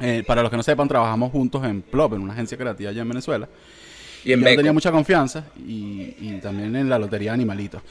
[0.01, 3.01] Eh, para los que no sepan, trabajamos juntos en Plop, en una agencia creativa allá
[3.01, 3.47] en Venezuela.
[4.23, 7.81] Y en yo no tenía mucha confianza y, y también en la lotería de animalitos.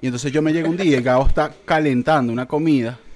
[0.00, 2.98] Y entonces yo me llego un día y Gabo está calentando una comida.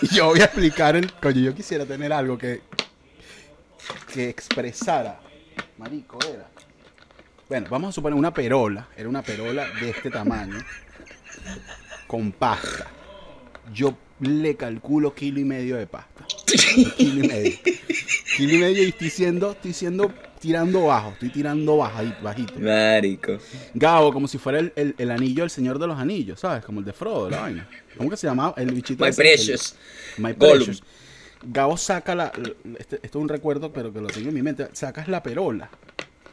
[0.00, 1.12] Y yo voy a explicar el.
[1.12, 2.62] Coño, yo quisiera tener algo que.
[4.12, 5.20] que expresara.
[5.76, 6.48] Marico, era.
[7.48, 8.88] Bueno, vamos a suponer una perola.
[8.96, 10.58] Era una perola de este tamaño.
[12.06, 12.86] Con pasta.
[13.74, 16.24] Yo le calculo kilo y medio de pasta.
[16.96, 17.52] kilo y medio.
[18.36, 22.54] Kilo y medio y estoy siendo, estoy siendo tirando bajo, estoy tirando bajito, bajito.
[22.58, 23.38] Marico.
[23.74, 26.64] Gabo, como si fuera el, el- el anillo del Señor de los Anillos, ¿sabes?
[26.64, 27.68] Como el de Frodo, la vaina.
[27.96, 28.54] ¿Cómo que se llamaba?
[28.56, 29.76] El bichito My ese, Precious.
[30.16, 30.56] el- My Gollum.
[30.64, 30.82] Precious.
[31.44, 32.32] Gabo saca la...
[32.78, 34.68] Este, esto es un recuerdo, pero que lo tengo en mi mente.
[34.72, 35.68] Sacas la perola.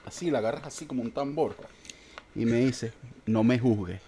[0.06, 1.56] Así, la agarras así como un tambor.
[2.36, 2.94] Y me dice,
[3.26, 4.02] no me juzgues.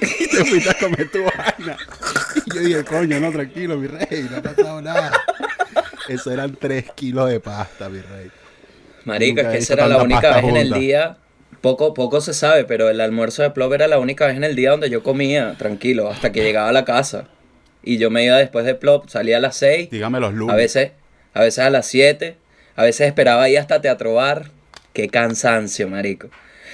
[0.20, 1.76] Y te fuiste a comer tu vaina.
[2.46, 5.12] Y yo dije, coño, no, tranquilo, mi rey, no ha pasado nada.
[6.08, 8.30] Eso eran tres kilos de pasta, mi rey.
[9.04, 11.16] Marico, Nunca es que esa era la única vez en el día.
[11.60, 14.56] Poco, poco se sabe, pero el almuerzo de Plop era la única vez en el
[14.56, 17.28] día donde yo comía tranquilo, hasta que llegaba a la casa.
[17.84, 20.52] Y yo me iba después de Plop, salía a las 6, Dígame los lunes.
[20.52, 20.92] a veces,
[21.34, 22.36] a veces a las 7,
[22.74, 24.50] a veces esperaba ahí hasta Teatro Bar.
[24.92, 26.28] Qué cansancio, marico.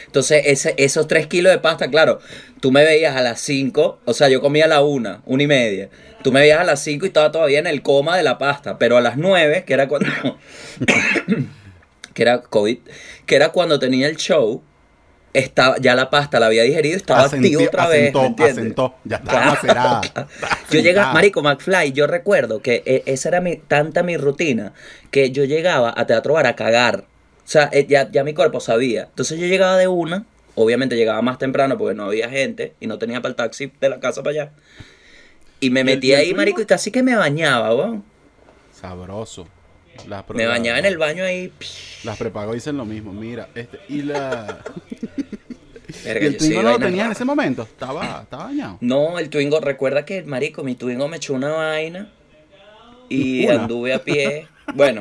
[0.07, 2.21] Entonces, ese, esos 3 kilos de pasta, claro,
[2.61, 5.47] tú me veías a las 5, o sea, yo comía a la 1, 1 y
[5.47, 5.89] media.
[6.23, 8.79] Tú me veías a las 5 y estaba todavía en el coma de la pasta,
[8.79, 10.09] pero a las 9, que era cuando...
[12.15, 12.79] que era COVID,
[13.27, 14.63] que era cuando tenía el show,
[15.33, 18.13] estaba, ya la pasta la había digerido y estaba activo otra vez.
[18.13, 19.51] ya estaba Claro.
[19.53, 20.01] macerada.
[20.71, 21.13] Yo llegaba.
[21.13, 24.73] Marico McFly, yo recuerdo que eh, esa era mi, tanta mi rutina
[25.11, 27.05] que yo llegaba a Teatro Bar a cagar.
[27.49, 29.05] O sea, eh, ya, ya mi cuerpo sabía.
[29.05, 32.99] Entonces yo llegaba de una, obviamente llegaba más temprano porque no había gente y no
[32.99, 34.53] tenía para el taxi de la casa para allá.
[35.59, 38.05] Y me ¿Y el- metí y el ahí, marico, y casi que me bañaba, weón.
[38.79, 39.49] Sabroso.
[40.07, 41.51] Las Me bañaba en el baño ahí.
[42.05, 43.15] Las prepago dicen lo mismo.
[43.15, 44.59] Mira, este, y la.
[46.05, 47.63] Verga, ¿Y el Twingo no lo tenías en ese momento?
[47.63, 48.77] Estaba, estaba bañado.
[48.83, 52.13] No, el Twingo, recuerda que, marico, mi Twingo me echó una vaina
[53.09, 53.63] y Una.
[53.63, 54.47] anduve a pie.
[54.75, 55.01] Bueno,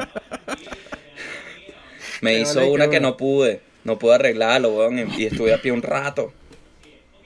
[2.21, 3.61] me hizo una que no pude.
[3.83, 6.33] No pude arreglarlo, weón, y estuve a pie un rato.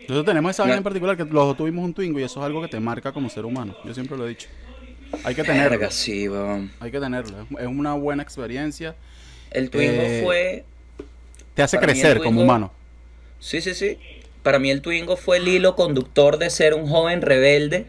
[0.02, 0.80] Nosotros tenemos esa vaina No.
[0.80, 3.12] en particular que los dos tuvimos un Twingo y eso es algo que te marca
[3.12, 3.76] como ser humano.
[3.86, 4.48] Yo siempre lo he dicho.
[5.24, 5.70] Hay que tenerlo.
[5.72, 6.72] Verga, sí, weón.
[6.80, 7.48] Hay que tenerlo.
[7.60, 8.96] Es- una buena experiencia.
[9.52, 10.66] El Twingo Eh, fue.
[11.56, 12.72] Te hace crecer como humano.
[13.40, 13.98] Sí, sí, sí.
[14.44, 17.86] Para mí el Twingo fue el hilo conductor de ser un joven rebelde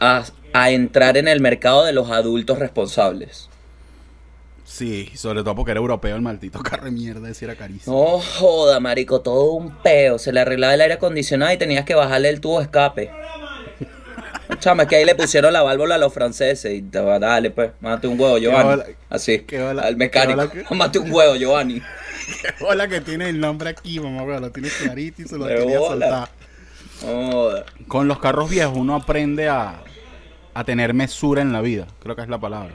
[0.00, 3.48] a, a entrar en el mercado de los adultos responsables.
[4.64, 7.94] Sí, sobre todo porque era europeo el maldito carro de mierda, ese era carísimo.
[7.94, 10.18] No joda, marico, todo un peo.
[10.18, 13.10] Se le arreglaba el aire acondicionado y tenías que bajarle el tubo escape.
[14.60, 17.50] Chama, es que ahí le pusieron la válvula a los franceses y te va, dale
[17.50, 18.82] pues, mate un huevo, Giovanni.
[19.10, 21.82] Así, qué al mecánico, que- mate un huevo, Giovanni.
[22.60, 25.78] Hola que tiene el nombre aquí, mamá, weón, lo tiene clarito y se lo quería
[25.78, 26.28] soltar.
[27.02, 27.66] Joda.
[27.86, 29.82] Con los carros viejos uno aprende a,
[30.54, 32.74] a tener mesura en la vida, creo que es la palabra.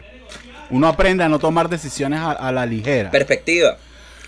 [0.71, 3.09] Uno aprende a no tomar decisiones a, a la ligera.
[3.11, 3.77] Perspectiva.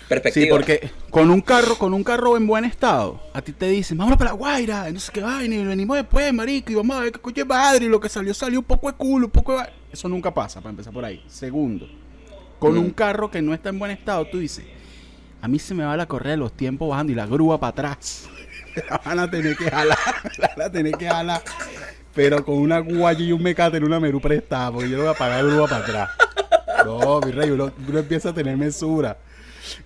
[0.08, 0.44] Perspectiva.
[0.44, 3.96] Sí, porque con un carro, con un carro en buen estado, a ti te dicen,
[3.96, 7.00] vámonos para la Guaira, no sé qué vaina, y venimos después, marico, y vamos a
[7.00, 9.32] ver qué coño de madre, y lo que salió, salió un poco de culo, un
[9.32, 9.58] poco de...
[9.58, 9.70] va-".
[9.90, 11.24] Eso nunca pasa, para empezar por ahí.
[11.28, 11.88] Segundo,
[12.58, 12.78] con Mm.
[12.78, 14.64] un carro que no está en buen estado, tú dices,
[15.40, 17.70] a mí se me va la correa de los tiempos bajando y la grúa para
[17.70, 18.28] atrás.
[18.90, 19.98] La van a tener que jalar,
[20.38, 21.42] la van a tener que jalar.
[22.14, 25.12] Pero con una guaya y un mecate en una merú prestada, porque yo no voy
[25.12, 26.10] a pagar grúa para atrás.
[26.84, 29.18] No, mi rey, uno, uno empieza a tener mesura.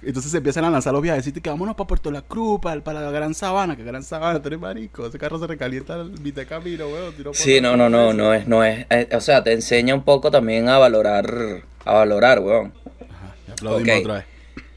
[0.02, 1.30] Entonces se empiezan a lanzar los viajes.
[1.32, 4.48] que vámonos para Puerto La Cruz, para, para la Gran Sabana, que Gran Sabana, tú
[4.48, 5.06] eres marico.
[5.06, 7.12] Ese carro se recalienta al mitad de camino, weón.
[7.14, 8.86] tiro por Sí, no, no, no, no es, no es.
[8.88, 12.72] eh, o sea, te enseña un poco también a valorar, a valorar, weón.
[13.10, 14.00] Ajá, aplaudimos Ok.
[14.00, 14.24] otra vez.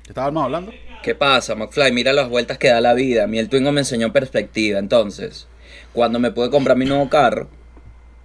[0.04, 0.72] ¿Qué estábamos hablando?
[1.02, 1.94] ¿Qué pasa, McFly?
[1.94, 3.24] Mira las vueltas que da la vida.
[3.24, 4.80] A mí el Twingo me enseñó perspectiva.
[4.80, 5.48] Entonces,
[5.94, 7.48] cuando me pude comprar mi nuevo carro,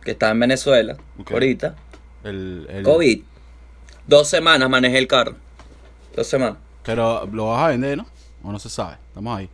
[0.02, 0.96] que estaba en Venezuela,
[1.30, 1.76] ahorita,
[2.24, 3.22] El, el- COVID,
[4.06, 5.34] dos semanas manejé el carro.
[6.16, 6.56] Dos semanas.
[6.84, 8.06] Pero lo vas a vender, ¿no?
[8.42, 8.96] O no se sabe.
[9.08, 9.48] Estamos ahí.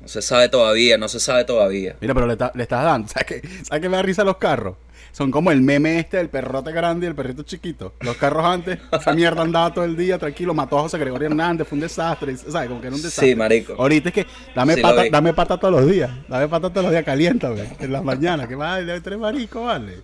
[0.00, 1.94] No se sabe todavía, no se sabe todavía.
[2.00, 3.06] Mira, pero le, ta- le estás dando.
[3.12, 3.48] ¿Sabes qué?
[3.64, 4.76] ¿Sabes qué me da risa los carros?
[5.12, 7.94] Son como el meme este del perrote grande y el perrito chiquito.
[8.00, 11.66] Los carros antes, esa mierda andaba todo el día tranquilo, mató a José Gregorio Hernández,
[11.68, 12.36] fue un desastre.
[12.36, 12.68] ¿Sabes?
[12.68, 13.28] Como que era un desastre.
[13.30, 13.74] Sí, marico.
[13.76, 16.10] Ahorita es que dame Sí, pata, dame pata todos los días.
[16.28, 17.76] Dame pata todos los días, caliéntame.
[17.80, 18.46] En las mañanas.
[18.48, 19.98] Que vale, tres marico, vale.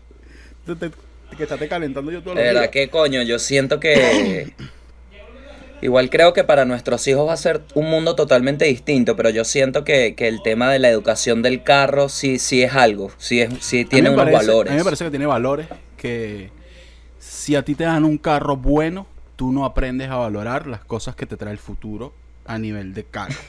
[0.67, 0.91] Te- te-
[1.37, 4.53] que estate calentando yo todos De los verdad que coño, yo siento que.
[5.83, 9.45] Igual creo que para nuestros hijos va a ser un mundo totalmente distinto, pero yo
[9.45, 13.43] siento que, que el tema de la educación del carro sí, sí es algo, sí,
[13.43, 14.71] es, sí tiene unos parece- valores.
[14.71, 15.67] A mí me parece que tiene valores
[15.99, 16.51] que
[17.19, 21.15] si a ti te dan un carro bueno, tú no aprendes a valorar las cosas
[21.15, 22.15] que te trae el futuro
[22.47, 23.37] a nivel de carros.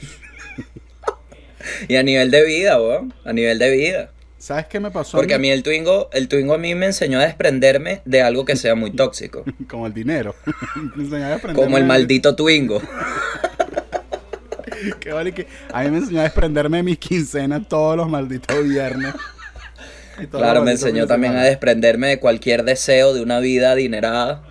[1.88, 4.10] Y a nivel de vida, weón, a nivel de vida.
[4.38, 5.16] ¿Sabes qué me pasó?
[5.18, 8.44] Porque a mí el Twingo, el Twingo a mí me enseñó a desprenderme de algo
[8.44, 9.44] que sea muy tóxico.
[9.68, 10.34] Como el dinero.
[10.94, 12.80] Me enseñó a desprenderme Como el de- maldito Twingo.
[15.00, 18.62] que vale que a mí me enseñó a desprenderme de mis quincenas todos los malditos
[18.62, 19.12] viernes.
[20.30, 24.42] Claro, me enseñó también a desprenderme de cualquier deseo de una vida adinerada.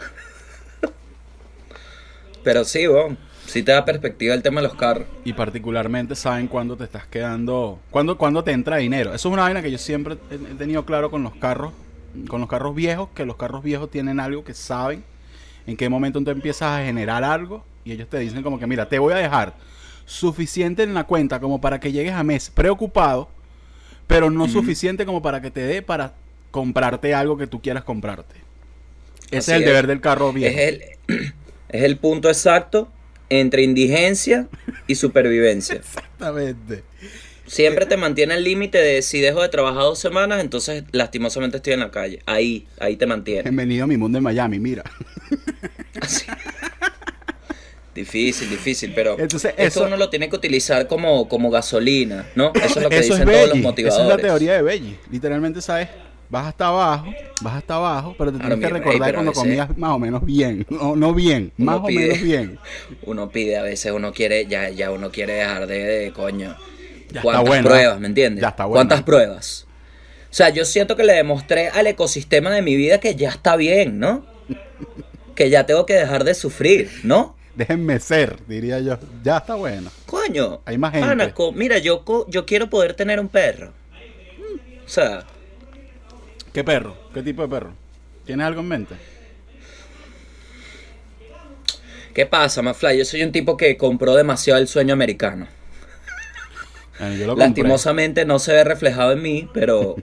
[2.44, 5.08] Pero sí, weón, sí te da perspectiva el tema de los carros.
[5.26, 9.14] Y particularmente saben cuándo te estás quedando, cuándo, cuándo te entra dinero.
[9.14, 11.74] Eso es una vaina que yo siempre he tenido claro con los carros,
[12.28, 15.04] con los carros viejos, que los carros viejos tienen algo que saben
[15.66, 18.88] en qué momento tú empiezas a generar algo y ellos te dicen como que mira,
[18.88, 19.54] te voy a dejar
[20.06, 23.30] suficiente en la cuenta como para que llegues a mes preocupado,
[24.08, 26.14] pero no suficiente como para que te dé para
[26.52, 28.36] comprarte algo que tú quieras comprarte.
[29.30, 29.68] Ese Así es el es.
[29.68, 30.58] deber del carro viejo.
[30.58, 30.82] Es el,
[31.70, 32.88] es el punto exacto
[33.30, 34.48] entre indigencia
[34.88, 35.76] y supervivencia.
[35.78, 36.84] Exactamente.
[37.46, 41.74] Siempre te mantiene el límite de si dejo de trabajar dos semanas, entonces lastimosamente estoy
[41.74, 42.20] en la calle.
[42.26, 43.44] Ahí, ahí te mantiene.
[43.44, 44.84] Bienvenido a mi mundo en Miami, mira.
[46.02, 46.26] Así.
[47.96, 52.52] Difícil, difícil, pero Entonces, esto eso- uno lo tiene que utilizar como, como gasolina, ¿no?
[52.54, 54.04] Eso es lo que dicen es todos los motivadores.
[54.06, 54.98] Esa es la teoría de Belli.
[55.10, 55.88] Literalmente, ¿sabes?
[56.30, 59.92] Vas hasta abajo, vas hasta abajo, pero te Claro, tienes que recordar cuando comías más
[59.92, 60.66] o menos bien.
[60.70, 62.60] No, no bien, Uno más o menos bien.
[63.04, 66.56] Uno pide, a veces uno quiere, ya, ya uno quiere dejar de, de coño.
[67.10, 68.42] Ya está ¿Cuántas bueno, pruebas, me entiendes?
[68.42, 68.78] Ya está bueno.
[68.80, 69.66] ¿Cuántas pruebas?
[70.30, 73.56] O sea, yo siento que le demostré al ecosistema de mi vida que ya está
[73.56, 74.26] bien, ¿no?
[75.36, 77.36] Que ya tengo que dejar de sufrir, ¿no?
[77.56, 78.98] Déjenme ser, diría yo.
[79.24, 79.90] Ya está bueno.
[80.06, 80.60] Coño.
[80.66, 81.08] Hay más gente.
[81.08, 83.72] pana, co- mira, yo, co- yo quiero poder tener un perro.
[84.86, 85.26] O sea,
[86.54, 86.96] ¿Qué perro?
[87.14, 87.74] ¿Qué tipo de perro?
[88.26, 88.96] ¿Tienes algo en mente?
[92.14, 92.98] ¿qué pasa, Mafly?
[92.98, 95.48] Yo soy un tipo que compró demasiado el sueño americano.
[97.00, 97.36] Yo lo.
[97.36, 99.96] Lastimosamente no se ve reflejado en mí, pero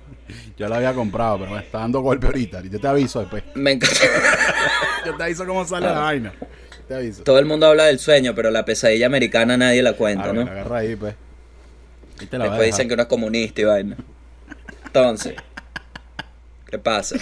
[0.56, 2.62] Yo lo había comprado, pero me está dando golpe ahorita.
[2.62, 3.42] Yo te aviso después.
[3.54, 3.96] me encanta.
[5.06, 5.92] Yo te aviso cómo sale Ah.
[5.94, 6.32] la vaina.
[6.86, 7.24] Te aviso.
[7.24, 10.42] Todo el mundo habla del sueño, pero la pesadilla americana nadie la cuenta, Ah, ¿no?
[10.42, 11.14] agarra ahí, pues.
[12.20, 13.96] Ahí te la Después dicen que uno es comunista y vaina.
[14.86, 15.34] Entonces,
[16.70, 17.16] ¿qué pasa?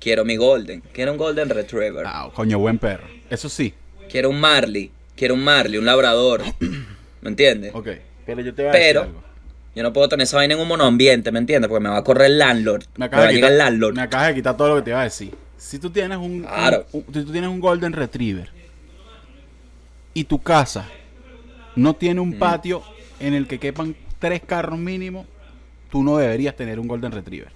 [0.00, 0.80] Quiero mi Golden.
[0.92, 2.04] Quiero un Golden Retriever.
[2.06, 3.06] Ah, coño, buen perro.
[3.30, 3.74] Eso sí.
[4.10, 4.90] Quiero un Marley.
[5.16, 6.42] Quiero un Marley, un labrador.
[7.20, 7.74] ¿Me entiendes?
[7.74, 7.88] Ok.
[8.24, 9.28] Pero yo te voy a Pero- decir algo.
[9.74, 11.68] Yo no puedo tener esa vaina en un monoambiente, ¿me entiendes?
[11.68, 12.82] Porque me va a correr el landlord.
[12.96, 13.94] Me Me, acabas, va a de llegar quitar, el landlord.
[13.94, 15.34] me acabas de quitar todo lo que te iba a decir.
[15.56, 16.86] Si tú tienes un, Claro.
[16.92, 18.50] un- un- si tú tienes un Golden Retriever
[20.14, 20.88] y tu casa
[21.76, 22.82] no tiene un patio
[23.20, 25.26] en el que quepan tres carros mínimo,
[25.90, 27.52] tú no deberías tener un Golden Retriever.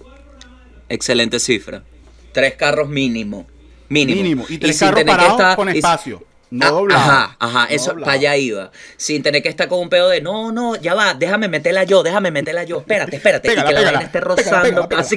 [0.89, 1.83] Excelente cifra.
[2.31, 3.45] Tres carros mínimo.
[3.89, 4.21] Mínimo.
[4.21, 4.45] Mínimo.
[4.49, 6.23] Y tres sin carros parados estar- con y- espacio.
[6.49, 7.01] No Ah, doblado.
[7.01, 8.05] Ajá, ajá, No eso doblado.
[8.05, 8.71] para allá iba.
[8.97, 12.03] Sin tener que estar con un pedo de no, no, ya va, déjame meterla yo,
[12.03, 12.79] déjame meterla yo.
[12.79, 13.49] Espérate, espérate.
[13.49, 15.07] Pégala, y que pégala, la vaina esté rozando pégala,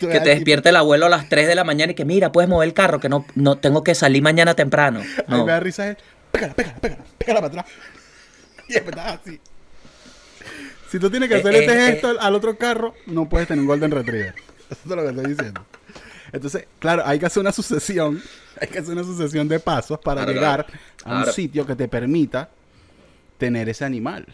[0.00, 2.32] Tú que te despierte el abuelo a las 3 de la mañana y que mira,
[2.32, 5.02] puedes mover el carro, que no, no tengo que salir mañana temprano.
[5.28, 5.44] No.
[5.44, 5.96] me da risa es,
[6.30, 7.66] pégala, pégala, pégala, pégala para atrás.
[8.68, 9.40] Y después estás así.
[10.92, 11.86] Si tú tienes que Eh, hacer eh, este eh.
[11.92, 14.34] gesto al- al otro carro, no puedes tener un Golden Retriever.
[14.70, 15.64] Eso es lo que estoy diciendo.
[16.32, 18.22] Entonces, claro, hay que hacer una sucesión,
[18.60, 20.80] hay que hacer una sucesión de pasos para Claro, llegar claro.
[21.04, 21.32] a un Claro.
[21.32, 22.50] sitio que te permita
[23.38, 24.26] tener ese animal.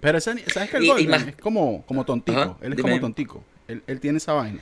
[0.00, 2.38] Pero ese, ¿sabes que el Y- y Golden más- es como, como tontico?
[2.40, 2.90] Ajá, él es dime.
[2.90, 3.44] como tontico.
[3.66, 4.60] Él, él tiene esa vaina.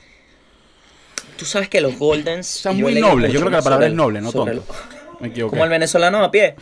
[1.37, 2.63] Tú sabes que los Goldens.
[2.63, 3.27] Yo muy he leído noble.
[3.31, 4.51] Yo creo que la palabra es noble, no tonto.
[4.51, 4.61] el-
[5.19, 5.51] Me equivoqué.
[5.51, 6.55] como el venezolano a pie.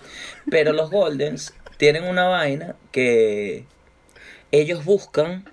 [0.49, 3.65] Pero los Goldens tienen una vaina que
[4.52, 5.46] ellos buscan,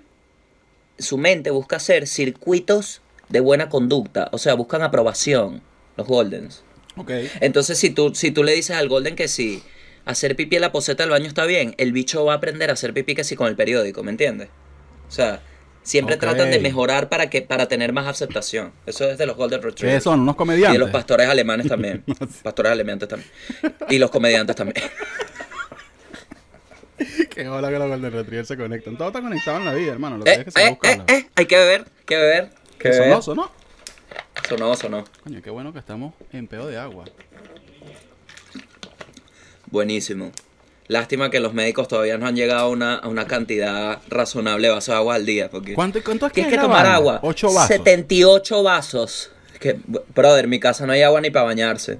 [0.97, 5.61] su mente busca hacer circuitos de buena conducta, o sea, buscan aprobación,
[5.97, 6.63] los Goldens.
[6.97, 7.11] Ok.
[7.41, 9.63] Entonces, si tú, si tú le dices al Golden que si
[10.05, 12.73] hacer pipí en la poseta del baño está bien, el bicho va a aprender a
[12.73, 14.49] hacer pipí que sí con el periódico, ¿me entiendes?
[15.07, 15.41] O sea,
[15.83, 16.21] siempre Ok.
[16.21, 18.71] tratan de mejorar para que para tener más aceptación.
[18.85, 20.03] Eso es de los Golden ¿Qué Retrievers.
[20.03, 20.19] son?
[20.21, 20.73] ¿Unos Y comediantes?
[20.73, 22.03] de los pastores alemanes también.
[22.43, 23.29] pastores alemanes también.
[23.89, 24.83] Y los comediantes también.
[27.29, 28.97] Qué hola que los Golden Retriever se conectan.
[28.97, 30.17] Todo está conectado en la vida, hermano.
[30.17, 30.91] Lo que Eh, es que se eh, busca.
[30.91, 32.49] eh, eh, hay que beber, hay que beber.
[32.77, 33.51] Que Sonó, sonó.
[34.47, 35.03] Sonó, sonó.
[35.23, 37.05] Coño, qué bueno que estamos en pedo de agua.
[39.71, 40.31] Buenísimo.
[40.87, 44.73] Lástima que los médicos todavía no han llegado a una, a una cantidad razonable de
[44.73, 45.49] vasos de agua al día.
[45.51, 47.19] Porque ¿Cuánto, cuánto es que es que tomar agua.
[47.21, 47.67] Ocho vasos.
[47.67, 49.31] 78 vasos.
[49.53, 49.79] Es que,
[50.15, 51.99] brother, en mi casa no hay agua ni para bañarse.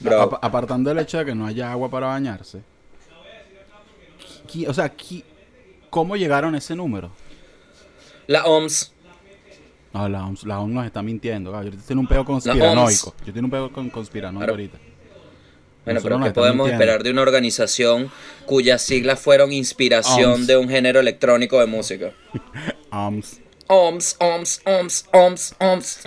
[0.00, 0.22] Bro.
[0.22, 2.60] Apa- apartando el hecho de que no haya agua para bañarse.
[4.52, 5.24] Qui- O sea, qui-
[5.90, 7.10] ¿cómo llegaron a ese número?
[8.26, 8.92] La OMS.
[9.92, 11.62] No, la OMS, la OMS nos está mintiendo.
[11.62, 13.14] Yo tengo un pedo conspiranoico.
[13.26, 14.52] Yo tengo un pedo con conspiranoico Claro.
[14.52, 14.78] ahorita.
[15.84, 16.82] Bueno, Nosotros pero ¿qué podemos mintiendo.
[16.84, 18.10] esperar de una organización
[18.46, 20.46] cuyas siglas fueron inspiración OMS.
[20.46, 22.12] de un género electrónico de música?
[22.90, 23.40] OMS.
[23.66, 25.98] OMS, OMS, OMS, OMS, OMS.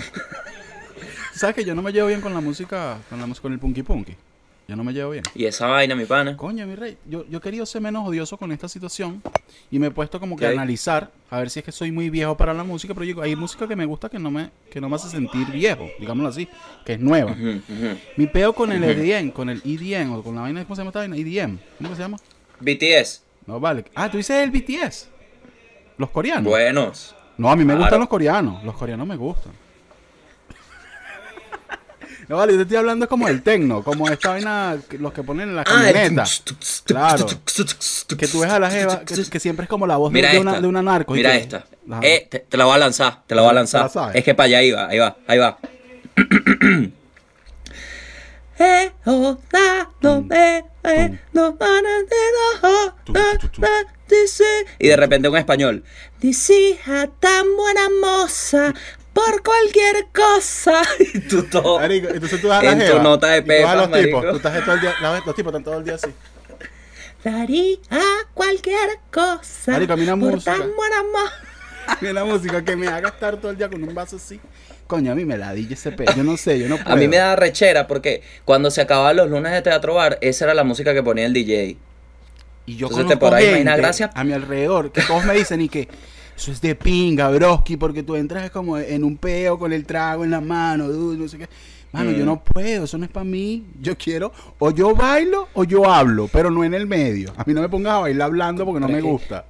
[1.34, 3.84] ¿Sabes que yo no me llevo bien con la música, con, la, con el punky
[3.84, 4.16] punky?
[4.68, 5.24] Yo no me llevo bien.
[5.36, 6.36] Y esa vaina, mi pana.
[6.36, 9.22] Coño, mi rey, yo, yo he querido ser menos odioso con esta situación
[9.70, 12.10] y me he puesto como que a analizar a ver si es que soy muy
[12.10, 14.50] viejo para la música, pero yo digo, hay música que me gusta que no me,
[14.72, 16.48] que no me hace sentir viejo, digámoslo así,
[16.84, 17.36] que es nueva.
[18.18, 20.90] Mi peo con el EDM, con el EDM o con la vaina, ¿cómo se llama
[20.90, 21.16] esta vaina?
[21.16, 22.18] EDM, ¿cómo que se llama?
[22.60, 23.22] BTS.
[23.46, 23.86] No, vale.
[23.94, 25.10] Ah, tú dices el BTS.
[25.98, 26.46] Los coreanos.
[26.46, 27.16] Buenos.
[27.38, 27.82] No, a mí me Claro.
[27.82, 28.64] gustan los coreanos.
[28.64, 29.52] Los coreanos me gustan.
[32.28, 35.50] No, vale, yo te estoy hablando como del tecno, como esta vaina, los que ponen
[35.50, 36.26] en la Ah, el camioneta.
[36.86, 37.26] Claro.
[38.18, 40.30] Que tú ves a la jeva, que, que siempre es como la voz de, Mira
[40.30, 40.50] de esta.
[40.50, 41.14] una, de una narco.
[41.14, 41.66] Mira que- esta.
[42.02, 44.16] Eh, te, te la voy a lanzar, te la voy a ¿Te la lanzar.
[44.16, 45.58] Es que para allá iba, ahí va, ahí va.
[54.80, 55.84] Y de repente un español.
[56.20, 56.78] Dice,
[57.20, 58.74] tan buena moza,
[59.16, 60.82] por cualquier cosa.
[61.14, 61.80] Y tú todo.
[61.80, 63.76] Marico, entonces tú vas a la En tu jeva, nota de y tú vas a
[63.76, 64.30] los tipos, marico.
[64.30, 66.08] tú estás todo el día, los, los tipos están todo el día así.
[67.24, 67.78] Daría
[68.34, 69.72] cualquier cosa.
[69.72, 70.52] Marico, a mí la por música.
[70.52, 71.30] tan buen amor.
[71.88, 74.40] A mí la música que me haga estar todo el día con un vaso así.
[74.88, 76.06] Coño, a mí me la dije ese pe.
[76.18, 76.90] Yo no sé, yo no puedo.
[76.94, 80.46] A mí me da rechera porque cuando se acababan los lunes de Teatro Bar, esa
[80.46, 81.78] era la música que ponía el DJ.
[82.66, 84.10] Y yo Entonces conozco por ahí, gente imagina, gracias.
[84.16, 85.88] a mi alrededor que todos me dicen y que
[86.38, 90.24] eso es de pinga, broski, porque tú entras como en un peo con el trago
[90.24, 91.48] en la mano, dude, no sé qué.
[91.92, 92.16] Mano, Mm.
[92.16, 93.64] yo no puedo, eso no es para mí.
[93.82, 97.34] Yo quiero, o yo bailo o yo hablo, pero no en el medio.
[97.38, 99.46] A mí no me pongas a bailar hablando porque no me gusta.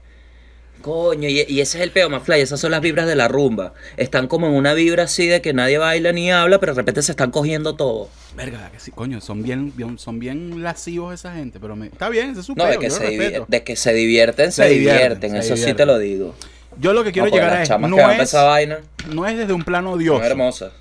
[0.82, 3.74] Coño, y, y ese es el peo, Mafly, esas son las vibras de la rumba.
[3.98, 7.02] Están como en una vibra así de que nadie baila ni habla, pero de repente
[7.02, 8.10] se están cogiendo todo.
[8.38, 12.10] Verga, que sí, coño, son bien, bien- son bien lascivos esa gente, pero me, está
[12.10, 13.46] bien, ese es su No, de que, yo lo se respeto.
[13.48, 15.00] de que se divierten, se, Se divierten,
[15.32, 15.32] divierten.
[15.42, 16.36] se Eso sí te lo digo.
[16.80, 19.54] Yo lo que quiero No, llegar a es, no es, esa vaina, no es desde
[19.54, 20.24] un plano odioso.
[20.24, 20.74] hermosas.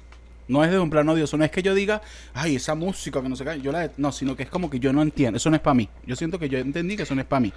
[0.47, 2.03] No es desde un plano odioso, no es que yo diga,
[2.35, 4.79] ay, esa música que no se cae, yo la no, sino que es como que
[4.79, 5.89] yo no entiendo, eso no es para mí.
[6.07, 7.53] Yo siento que yo entendí que eso no es para mí.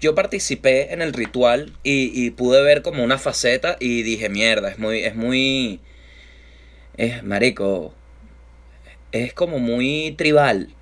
[0.00, 4.70] Yo participé en el ritual y, y pude ver como una faceta y dije, mierda,
[4.70, 5.80] es muy, es muy,
[6.96, 7.94] es, marico,
[9.12, 10.74] es como muy tribal,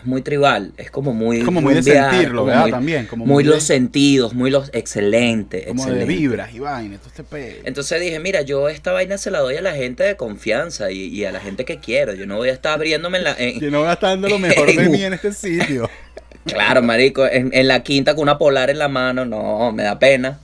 [0.00, 1.38] es muy tribal, es como muy...
[1.38, 2.62] Es como muy de sentirlo, como ¿verdad?
[2.62, 6.12] muy- También, como muy muy de- los sentidos, muy los, excelente, Como excelente.
[6.12, 7.60] de vibras y vainas, todo este.
[7.68, 11.04] Entonces dije, mira, yo esta vaina se la doy a la gente de confianza y,
[11.06, 12.14] y a la gente que quiero.
[12.14, 13.34] Yo no voy a estar abriéndome en la...
[13.38, 15.88] en- Yo no voy a estar dando lo mejor de mí en este sitio.
[16.46, 19.98] claro, marico, en, en la quinta con una polar en la mano, no, me da
[19.98, 20.40] pena.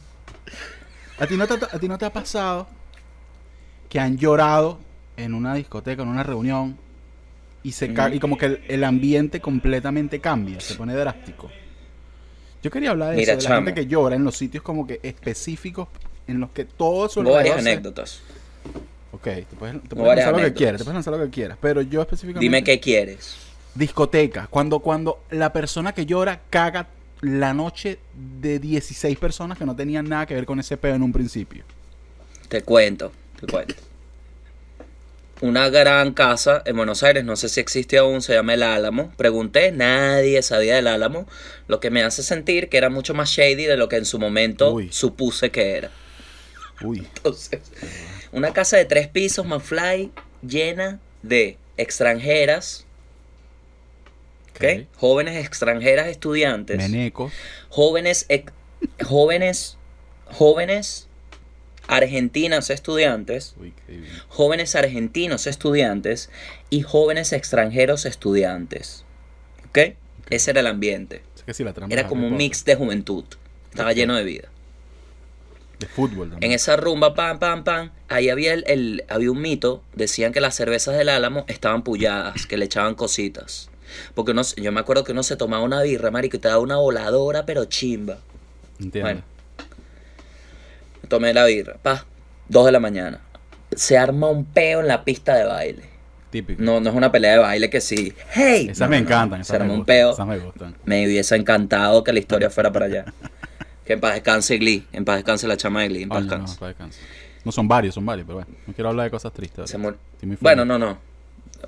[1.19, 2.69] ¿A ti, no te, ¿A ti no te ha pasado
[3.88, 4.79] que han llorado
[5.16, 6.77] en una discoteca, en una reunión,
[7.66, 11.50] y se y como que el, el ambiente completamente cambia, se pone drástico?
[12.62, 14.87] Yo quería hablar de Mira, eso, de la gente que llora en los sitios como
[14.87, 15.88] que específicos
[16.29, 18.20] en los que todo su varias se- anécdotas.
[19.12, 21.24] Ok, te puedes, te Tengo puedes varias lanzar lo que quieras, te puedes lanzar lo
[21.24, 22.44] que quieras, pero yo específicamente...
[22.44, 23.37] Dime qué quieres.
[23.74, 26.88] Discoteca, cuando, cuando la persona que llora caga
[27.20, 27.98] la noche
[28.40, 31.64] de 16 personas que no tenían nada que ver con ese pedo en un principio.
[32.48, 33.74] Te cuento, te cuento.
[35.42, 39.12] Una gran casa en Buenos Aires, no sé si existe aún, se llama El Álamo.
[39.18, 41.27] Pregunté, nadie sabía del Álamo,
[41.68, 44.18] lo que me hace sentir que era mucho más shady de lo que en su
[44.18, 44.88] momento Uy.
[44.90, 45.90] supuse que era.
[46.83, 47.61] Uy, Entonces,
[48.33, 50.11] una casa de tres pisos, Manfly,
[50.46, 52.87] llena de extranjeras.
[54.96, 56.83] Jóvenes extranjeras estudiantes,
[57.68, 58.27] jóvenes,
[59.05, 59.77] jóvenes,
[60.33, 61.06] jóvenes
[61.87, 63.72] argentinas estudiantes, Uy,
[64.29, 66.31] jóvenes argentinos estudiantes
[66.70, 69.05] y jóvenes extranjeros estudiantes,
[69.68, 69.79] ¿ok?
[70.31, 71.22] Ese era el ambiente.
[71.37, 73.25] Es que sí, la trama Era como un mix de juventud.
[73.70, 74.49] Estaba lleno de vida.
[75.79, 76.51] De fútbol también.
[76.51, 80.40] En esa rumba, pam, pam, pam, ahí había, el, el- había un mito, decían que
[80.40, 83.68] las cervezas del Álamo estaban pulladas, que le echaban cositas.
[84.14, 86.62] Porque uno, yo me acuerdo que uno se tomaba una birra, marico, y te daba
[86.62, 88.18] una voladora, pero chimba.
[88.81, 89.07] Entiendo.
[89.07, 89.22] Bueno.
[91.09, 92.05] Tomé la birra, pa,
[92.49, 93.21] dos de la mañana.
[93.75, 95.83] Se arma un peo en la pista de baile.
[96.31, 96.62] Típico.
[96.62, 98.12] No, no es una pelea de baile que sí.
[98.33, 98.69] ¡Hey!
[98.71, 99.45] esas No, me no, encantan.
[99.45, 100.11] Se Esas me arma un peo.
[100.12, 100.77] Esas me gustan.
[100.85, 103.05] Me hubiese encantado que la historia fuera para allá.
[103.85, 104.87] Que en paz descanse Glee.
[104.92, 106.03] En paz descanse la chama de Glee.
[106.03, 106.59] En paz Coño, no, descanse.
[106.59, 106.99] para descanso.
[107.45, 108.51] No son varios, son varios, pero bueno.
[108.66, 109.71] No quiero hablar de cosas tristes.
[109.71, 109.79] Se
[110.40, 110.99] Bueno, no, no.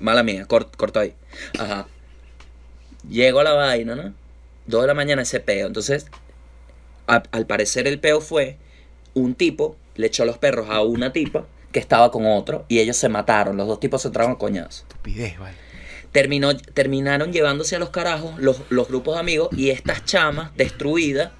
[0.01, 1.13] Mala mía, cort, corto ahí.
[1.57, 1.87] Ajá.
[3.09, 4.13] Llego a la vaina, ¿no?
[4.67, 5.67] Dos de la mañana ese peo.
[5.67, 6.07] Entonces,
[7.07, 8.57] a- al parecer el peo fue
[9.13, 12.97] un tipo le echó los perros a una tipa que estaba con otro y ellos
[12.97, 13.57] se mataron.
[13.57, 14.83] Los dos tipos se entraron a coñazo.
[14.83, 15.57] Estupidez, vale.
[16.11, 21.33] Terminó, terminaron llevándose a los carajos los, los grupos de amigos y estas chamas destruida,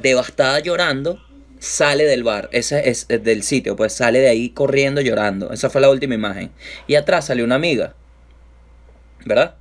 [0.00, 1.20] devastada llorando,
[1.58, 5.52] sale del bar, ese es es del sitio, pues sale de ahí corriendo llorando.
[5.52, 6.50] Esa fue la última imagen.
[6.86, 7.94] Y atrás salió una amiga,
[9.24, 9.56] ¿verdad?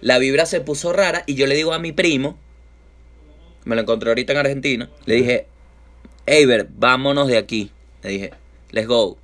[0.00, 2.38] La vibra se puso rara y yo le digo a mi primo,
[3.68, 5.46] me lo encontré ahorita en Argentina, le dije,
[6.24, 7.70] Eiber, vámonos de aquí.
[8.02, 8.30] Le dije,
[8.70, 9.18] let's go,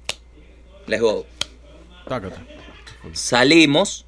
[0.87, 1.25] let's go.
[2.07, 2.37] Tácate.
[3.13, 4.05] Salimos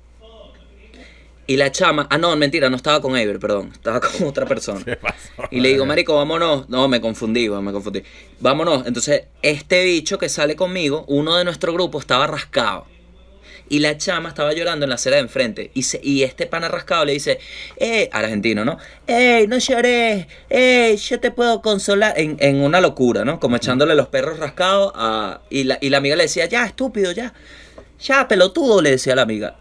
[1.46, 4.84] y la chama, ah no, mentira, no estaba con Eiber, perdón, estaba con otra persona.
[4.84, 5.16] ¿Qué pasó?
[5.50, 6.68] Y le digo, marico, vámonos.
[6.68, 8.02] No, me confundí, me confundí.
[8.38, 8.86] Vámonos.
[8.86, 12.86] Entonces, este bicho que sale conmigo, uno de nuestro grupo estaba rascado.
[13.68, 15.70] Y la chama estaba llorando en la acera de enfrente.
[15.74, 17.38] Y, se- y este pana rascado le dice,
[17.78, 18.78] eh, al argentino, ¿no?
[19.06, 20.26] ¡Ey, no llores!
[20.48, 22.14] ¡Ey, yo te puedo consolar!
[22.16, 23.40] En, en una locura, ¿no?
[23.40, 25.40] Como echándole los perros rascados a...
[25.50, 27.34] Y la, y la amiga le decía, ya, estúpido, ya.
[28.00, 29.56] Ya, pelotudo, le decía la amiga.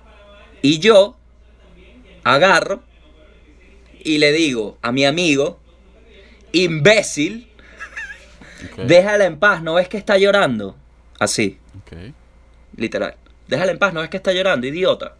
[0.61, 1.17] Y yo
[2.23, 2.83] agarro
[4.03, 5.59] y le digo a mi amigo,
[6.51, 7.47] imbécil,
[8.71, 10.75] Ok, déjala en paz, ¿no ves que está llorando?
[11.19, 11.57] Así,
[12.77, 13.15] literal.
[13.47, 15.15] Déjala en paz, ¿no ves que está llorando, idiota?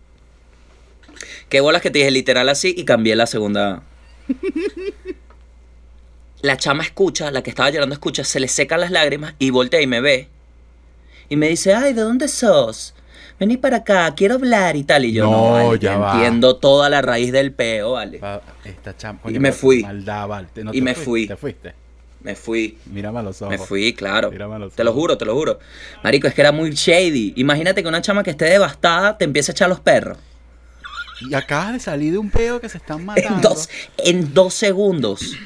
[1.50, 3.84] Qué bolas que te dije literal así y cambié la segunda.
[6.42, 9.82] La chama escucha, la que estaba llorando escucha, se le secan las lágrimas y voltea
[9.82, 10.30] y me ve.
[11.28, 12.94] Y me dice, ay, ¿de dónde sos?
[13.40, 15.06] Vení para acá, quiero hablar y tal.
[15.06, 16.14] Y yo, No, no, vale, ya va.
[16.14, 18.22] entiendo toda la raíz del peo, vale.
[18.64, 19.20] Esta chama.
[19.28, 19.82] Y me fui.
[19.82, 20.48] Maldad, vale.
[20.64, 21.28] No Y me fuiste, fui.
[21.28, 21.74] Te fuiste.
[22.26, 22.76] Me fui.
[22.88, 23.52] Mírame a los ojos.
[23.52, 24.32] Me fui, claro.
[24.32, 25.00] Mírame a los Te lo ojos.
[25.02, 25.60] juro, te lo juro.
[26.04, 27.34] Marico, es que era muy shady.
[27.36, 30.18] Imagínate que una chama que esté devastada te empieza a echar los perros.
[31.30, 33.36] Y acabas de salir de un peo que se están matando.
[33.36, 33.70] En dos,
[34.00, 35.38] en dos segundos.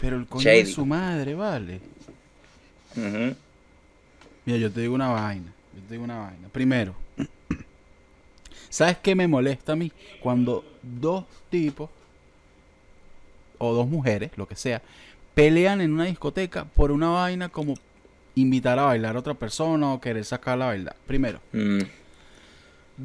[0.00, 0.72] Pero el coño de Shady.
[0.72, 1.80] su madre, vale.
[2.96, 5.52] Mira, yo te digo una vaina.
[5.72, 6.48] Yo te digo una vaina.
[6.50, 6.96] Primero,
[8.68, 9.92] ¿sabes qué me molesta a mí?
[10.20, 11.90] Cuando dos tipos
[13.58, 14.82] o dos mujeres, lo que sea,
[15.34, 17.74] pelean en una discoteca por una vaina como
[18.36, 20.96] invitar a bailar a otra persona o querer sacarla a bailar.
[21.06, 21.80] Primero, Mm.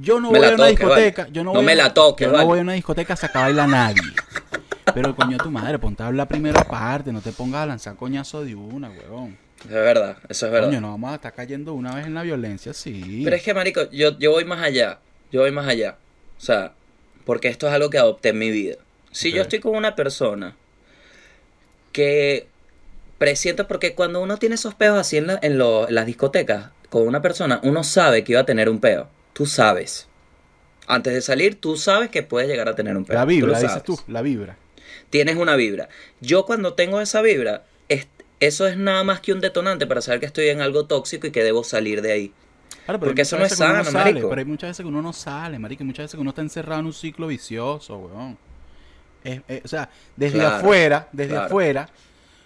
[0.01, 1.33] yo no Me voy la a una discoteca, vale.
[1.33, 3.17] yo no, No voy me a- la toques, yo no voy a una discoteca a
[3.17, 4.01] sacar a bailar a nadie.
[4.93, 8.43] Pero coño tu madre, ponte a hablar primero aparte, no te pongas a lanzar coñazo
[8.43, 9.37] de una, huevón.
[9.59, 10.67] Eso es verdad, eso es verdad.
[10.69, 13.21] Coño, no vamos a estar cayendo una vez en la violencia, sí.
[13.23, 14.99] Pero es que, marico, yo, yo voy más allá.
[15.31, 15.97] Yo voy más allá.
[16.37, 16.71] O sea,
[17.25, 18.77] porque esto es algo que adopté en mi vida.
[19.11, 20.55] Si yo estoy con una persona
[21.91, 22.47] que
[23.17, 26.71] presiento, porque cuando uno tiene esos peos así en, la- en, lo- en las discotecas
[26.89, 29.09] con una persona, uno sabe que iba a tener un peo.
[29.33, 30.07] Tú sabes.
[30.87, 33.15] Antes de salir, tú sabes que puedes llegar a tener un peo.
[33.15, 34.57] la Tú vibra, lo dices tú, la vibra.
[35.09, 35.89] Tienes una vibra.
[36.21, 38.07] Yo cuando tengo esa vibra, es-
[38.39, 41.31] eso es nada más que un detonante para saber que estoy en algo tóxico y
[41.31, 42.33] que debo salir de ahí.
[42.85, 44.29] Claro, Porque eso no es sano, marico.
[44.29, 45.83] Pero hay muchas veces que uno no sale, marico.
[45.83, 48.37] muchas veces que uno está encerrado en un ciclo vicioso, weón.
[49.23, 51.45] Es- es- o sea, desde Claro, afuera, desde claro.
[51.47, 51.89] afuera.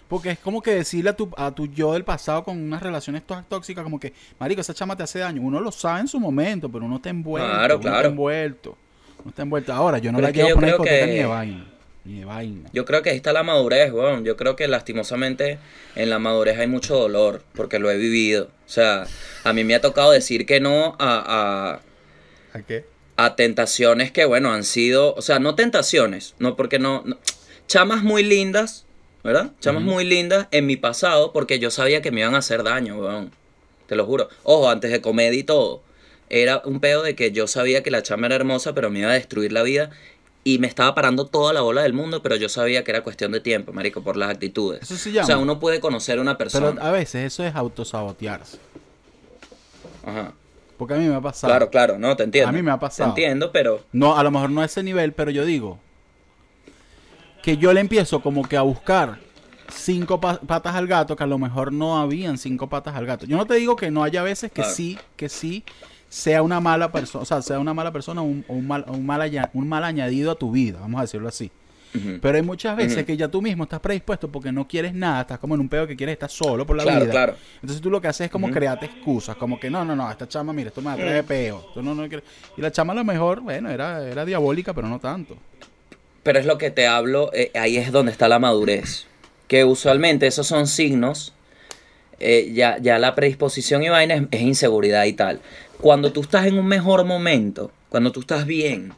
[0.08, 3.22] Porque es como que decirle a tu, a tu yo del pasado con unas relaciones
[3.26, 5.40] tó- tóxicas, como que, marico, esa chama te hace daño.
[5.42, 7.48] Uno lo sabe en su momento, pero uno está envuelto.
[7.50, 7.96] Claro, uno claro.
[7.98, 8.78] está envuelto.
[9.20, 9.72] Uno está envuelto.
[9.72, 11.66] Ahora, yo no Pero la a poner creo discoteca que- ni de vaina.
[12.04, 12.68] Ni de vaina.
[12.74, 14.24] Yo creo que ahí está la madurez, weón.
[14.24, 15.58] Yo creo que lastimosamente
[15.96, 18.50] en la madurez hay mucho dolor, porque lo he vivido.
[18.66, 19.06] O sea,
[19.42, 21.80] a mí me ha tocado decir que no a,
[22.52, 22.84] ¿A qué?
[23.16, 27.16] A, tentaciones que, bueno, han sido, o sea, no tentaciones, no porque no, no-
[27.66, 28.84] chamas muy lindas,
[29.22, 29.52] ¿verdad?
[29.60, 32.96] Chamas muy lindas en mi pasado porque yo sabía que me iban a hacer daño,
[32.98, 33.30] weón.
[33.86, 34.28] Te lo juro.
[34.42, 35.82] Ojo, antes de comedia y todo.
[36.30, 39.10] Era un pedo de que yo sabía que la chama era hermosa, pero me iba
[39.10, 39.90] a destruir la vida.
[40.42, 43.32] Y me estaba parando toda la bola del mundo, pero yo sabía que era cuestión
[43.32, 44.82] de tiempo, marico, por las actitudes.
[44.82, 45.24] Eso se llama.
[45.24, 46.72] O sea, uno puede conocer a una persona.
[46.72, 48.58] Pero a veces eso es autosabotearse.
[50.04, 50.32] Ajá.
[50.86, 51.50] Porque a mí me ha pasado.
[51.50, 52.48] Claro, claro, no, te entiendo.
[52.48, 53.14] A mí me ha pasado.
[53.14, 53.80] Te entiendo, pero...
[53.92, 55.78] No, a lo mejor no a ese nivel, pero yo digo
[57.42, 59.18] que yo le empiezo como que a buscar
[59.68, 63.26] cinco pa- patas al gato, que a lo mejor no habían cinco patas al gato.
[63.26, 64.74] Yo no te digo que no haya veces que Claro.
[64.74, 65.64] sí, que sí
[66.08, 69.04] sea una mala persona, o sea, sea una mala persona o un, un mal, un
[69.04, 71.50] mal, un mal añadido a tu vida, vamos a decirlo así.
[72.20, 75.38] Pero hay muchas veces que ya tú mismo estás predispuesto porque no quieres nada, estás
[75.38, 77.10] como en un pedo que quieres estar solo por la Claro, vida.
[77.12, 77.36] claro.
[77.62, 80.28] Entonces tú lo que haces es como crearte excusas, como que no, no, no, esta
[80.28, 81.64] chama, mira, esto me atrae peo.
[81.76, 82.10] No, no Y
[82.60, 85.36] la chama a lo mejor, bueno, era, era diabólica, pero no tanto.
[86.24, 89.06] Pero es lo que te hablo, eh, ahí es donde está la madurez.
[89.46, 91.32] Que usualmente esos son signos,
[92.18, 95.40] eh, ya, ya la predisposición y vaina es, es inseguridad y tal.
[95.80, 98.92] Cuando tú estás en un mejor momento, cuando tú estás bien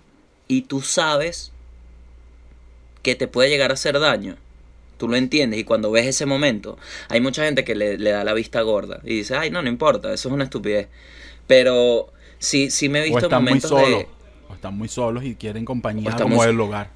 [0.48, 1.52] y tú sabes
[3.06, 4.36] que te puede llegar a hacer daño,
[4.98, 6.76] tú lo entiendes y cuando ves ese momento,
[7.08, 9.68] hay mucha gente que le, le da la vista gorda y dice, ay, no, no
[9.68, 10.88] importa, eso es una estupidez.
[11.46, 14.00] Pero sí, sí me he O visto están muy momentos solos.
[14.00, 14.08] de...
[14.50, 16.90] O están muy solos y quieren compañía O están como muy- del hogar.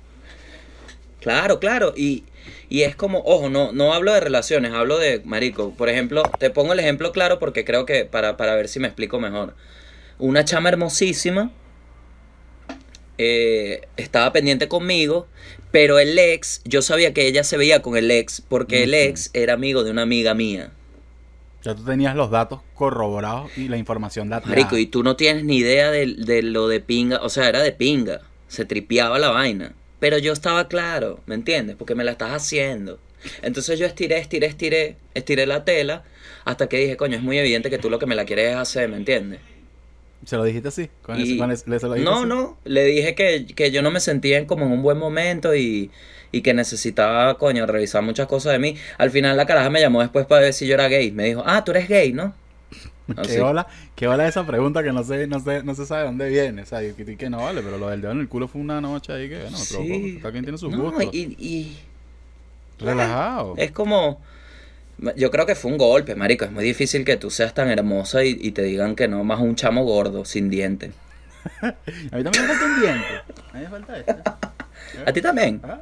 [1.21, 2.25] Claro, claro, y,
[2.71, 6.49] y es como, ojo, no, no hablo de relaciones, hablo de, marico, por ejemplo, te
[6.49, 9.55] pongo el ejemplo claro porque creo que para, para ver si me explico mejor.
[10.19, 11.51] Una chama hermosísima
[13.23, 15.27] eh, estaba pendiente conmigo,
[15.71, 19.29] pero el ex, yo sabía que ella se veía con el ex porque el ex
[19.35, 20.73] era amigo de una amiga mía.
[21.63, 24.49] Ya tú tenías los datos corroborados y la información datada.
[24.49, 27.63] Marico, y tú no tienes ni idea de, de lo de pinga, o sea, era
[27.63, 29.75] de pinga, se tripeaba la vaina.
[29.99, 31.77] Pero yo estaba claro, ¿me entiendes?
[31.77, 32.99] Porque me la estás haciendo.
[33.43, 36.05] Entonces yo estiré, estiré, estiré, estiré la tela
[36.47, 38.89] hasta que dije, coño, es muy evidente que tú lo que me la quieres hacer,
[38.89, 39.41] ¿me entiendes?
[40.25, 40.91] ¿Se lo dijiste así?
[41.03, 42.27] ¿Con Y- con le- se lo dijiste No, así?
[42.29, 45.55] no, le dije que, que yo no me sentía en como en un buen momento
[45.55, 45.91] y,
[46.31, 48.77] y que necesitaba, coño, revisar muchas cosas de mí.
[48.99, 51.11] Al final la caraja me llamó después para ver si yo era gay.
[51.11, 52.35] Me dijo, ah, tú eres gay, ¿no?
[53.17, 53.33] Así.
[53.37, 53.67] ¿Qué hola?
[53.97, 56.63] ¿Qué hola esa pregunta que no sé, no sé, no se sabe dónde viene?
[56.63, 58.61] O sea, yo que, que no vale, pero lo del dedo en el culo fue
[58.61, 60.19] una noche ahí que, bueno, Sí.
[60.21, 61.05] cada quien tiene sus No, gustos.
[61.15, 61.77] y- y
[62.79, 63.55] Relajado.
[63.57, 64.21] Es como.
[65.17, 66.45] Yo creo que fue un golpe, marico.
[66.45, 69.41] Es muy difícil que tú seas tan hermosa y, y te digan que no, más
[69.41, 70.93] un chamo gordo, sin dientes.
[71.63, 71.67] a
[72.17, 73.07] mí también me falta un diente.
[73.51, 74.15] A mí me falta este.
[75.07, 75.61] ¿A ti también?
[75.63, 75.81] Ajá.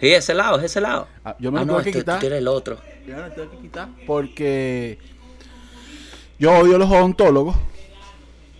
[0.00, 1.06] Sí, ese lado, es ese lado.
[1.24, 2.20] Ah, yo me Ah, lo no, tengo que este- quitar.
[2.20, 2.80] tú el otro.
[3.06, 4.98] Yo me lo tengo que quitar porque
[6.38, 7.56] yo odio a los odontólogos.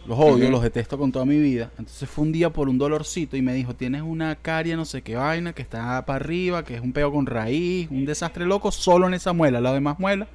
[0.06, 1.70] Los odio, los detesto con toda mi vida.
[1.78, 5.02] Entonces fue un día por un dolorcito y me dijo, tienes una caria no sé
[5.02, 8.72] qué vaina, que está para arriba, que es un peo con raíz, un desastre loco,
[8.72, 9.60] solo en esa muela.
[9.60, 10.28] Las demás muelas,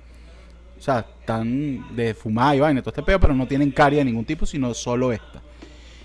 [0.80, 4.06] o sea, están de fumar y vaina, todo este peo, pero no tienen caria de
[4.06, 5.42] ningún tipo, sino solo esta.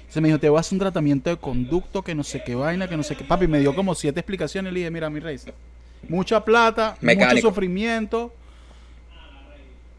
[0.08, 2.54] Se me dijo, te voy a hacer un tratamiento de conducto, que no sé qué
[2.54, 3.24] vaina, que no sé qué.
[3.24, 5.38] Papi, me dio como siete explicaciones y le dije, mira, mi rey,
[6.08, 7.36] mucha plata, Mecánico.
[7.36, 8.32] mucho sufrimiento.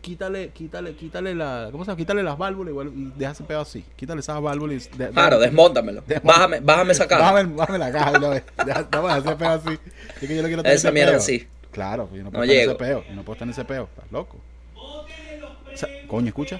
[0.03, 1.97] Quítale, quítale, quítale la, ¿cómo se llama?
[1.97, 3.85] Quítale las válvulas igual, y deja ese pedo así.
[3.95, 6.01] Quítale esas válvulas y de- Claro, de- desmóntamelo.
[6.05, 6.33] Desmóntame.
[6.33, 7.31] Bájame, bájame esa caja.
[7.31, 8.43] Bájame, bájame la caja una vez.
[8.65, 9.79] Deja- Vamos a hacer ese pedo así.
[10.21, 11.19] Es que yo no quiero tener Esa ese mierda peo.
[11.19, 11.47] así.
[11.71, 12.71] Claro, yo no No puedo tener llego.
[12.73, 13.03] ese peo.
[13.07, 13.83] Yo no puedo tener ese peo.
[13.85, 14.37] Estás loco.
[14.75, 15.05] O
[15.73, 16.59] sea, coño, escucha.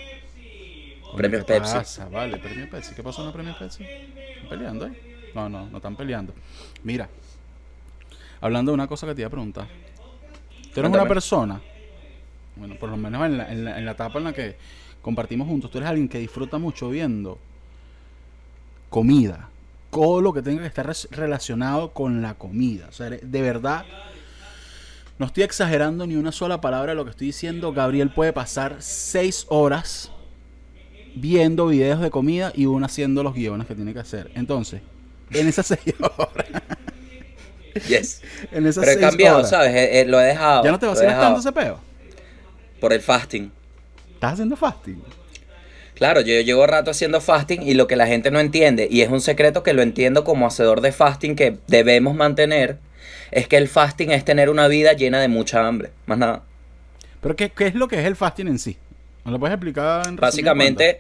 [1.18, 1.74] Premios ¿qué Pepsi.
[1.74, 2.08] pasa?
[2.10, 2.96] Vale, premio Pepsi.
[2.96, 3.84] ¿Qué pasó en los premios Pepsi?
[3.84, 5.32] ¿Están peleando, eh?
[5.36, 6.34] No, no, no están peleando.
[6.84, 7.10] Mira,
[8.40, 9.66] hablando de una cosa que te iba a preguntar.
[9.68, 11.08] Tú eres una Cuéntame.
[11.10, 11.62] persona,
[12.56, 14.56] bueno, por lo menos en la, en, la, en la etapa en la que
[15.02, 17.38] compartimos juntos, tú eres alguien que disfruta mucho viendo
[18.90, 19.50] comida.
[19.92, 22.88] Todo lo que tenga que estar relacionado con la comida.
[22.90, 23.86] O sea, de verdad,
[25.20, 27.74] no estoy exagerando ni una sola palabra de lo que estoy diciendo.
[27.74, 30.12] Gabriel puede pasar seis horas
[31.16, 34.32] viendo videos de comida y uno haciendo los guiones que tiene que hacer.
[34.34, 34.82] Entonces,
[35.32, 35.82] en esas seis
[36.18, 36.48] horas,
[37.88, 38.22] Yes.
[38.52, 39.74] en esas Pero he seis cambiado, horas, ¿sabes?
[39.76, 40.64] Eh, eh, lo he dejado.
[40.64, 41.80] ¿ya no te vacilas tanto ese peo?
[42.84, 43.50] Por el fasting.
[44.16, 45.02] ¿Estás haciendo fasting?
[45.96, 49.10] Claro, yo llevo rato haciendo fasting y lo que la gente no entiende, y es
[49.10, 52.80] un secreto que lo entiendo como hacedor de fasting que debemos mantener,
[53.32, 55.92] es que el fasting es tener una vida llena de mucha hambre.
[56.08, 56.44] Más nada.
[57.22, 58.76] ¿Pero qué, qué es lo que es el fasting en sí?
[59.24, 61.00] ¿Me lo puedes explicar en Básicamente,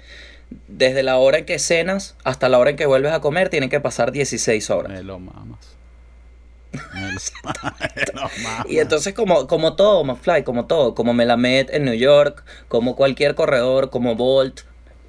[0.69, 3.69] desde la hora en que cenas hasta la hora en que vuelves a comer, tienen
[3.69, 4.85] que pasar 16 cuentas?
[4.85, 4.97] horas.
[4.99, 5.75] Me lo mamas.
[8.67, 13.35] Y entonces como, como todo, McFly, como todo, como Melamed en New York, como cualquier
[13.35, 14.61] corredor, como Bolt,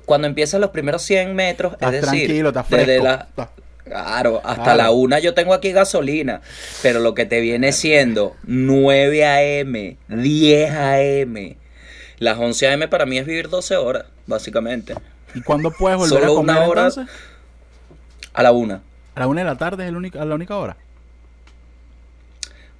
[0.05, 3.05] cuando empiezas los primeros 100 metros, Estás es decir, tranquilo, estás desde fresco.
[3.05, 3.49] la, Estás-
[3.85, 4.79] Claro, hasta Claro.
[4.83, 6.41] la una yo tengo aquí gasolina,
[6.83, 11.59] pero lo que te viene siendo 9 a.m., 10 a.m.,
[12.19, 12.89] las 11 a.m.
[12.89, 14.95] para mí es vivir 12 horas, básicamente.
[15.35, 16.87] ¿Y cuándo puedes volver Solo a comer una hora.
[16.87, 17.15] entonces?
[18.33, 18.81] A la una.
[19.17, 20.79] A la una de la tarde es el único- la única hora.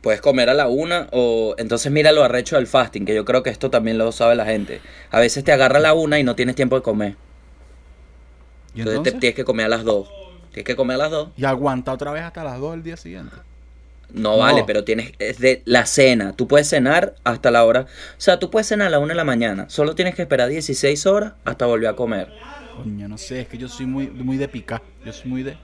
[0.05, 3.43] Puedes comer a la una o entonces mira lo arrecho del fasting, que yo creo
[3.43, 4.83] que esto también lo sabe la gente.
[5.11, 7.17] A veces te agarra a la una y no tienes tiempo de comer.
[8.75, 9.15] ¿Y Entonces, entonces?
[9.15, 10.11] te tienes que comer a las dos.
[10.53, 11.31] Tienes que comer a las dos.
[11.39, 13.35] Y aguanta otra vez hasta las 2 del día siguiente.
[14.13, 14.39] No, No.
[14.39, 16.35] vale, pero tienes, es de la cena.
[16.37, 17.83] Tú puedes cenar hasta la hora.
[17.83, 19.71] O sea, tú puedes cenar a la una de la mañana.
[19.71, 22.31] Solo tienes que esperar 16 horas hasta volver a comer.
[22.77, 24.83] Coño, no sé, es que yo soy muy, muy de picar.
[25.05, 25.57] Yo soy muy de.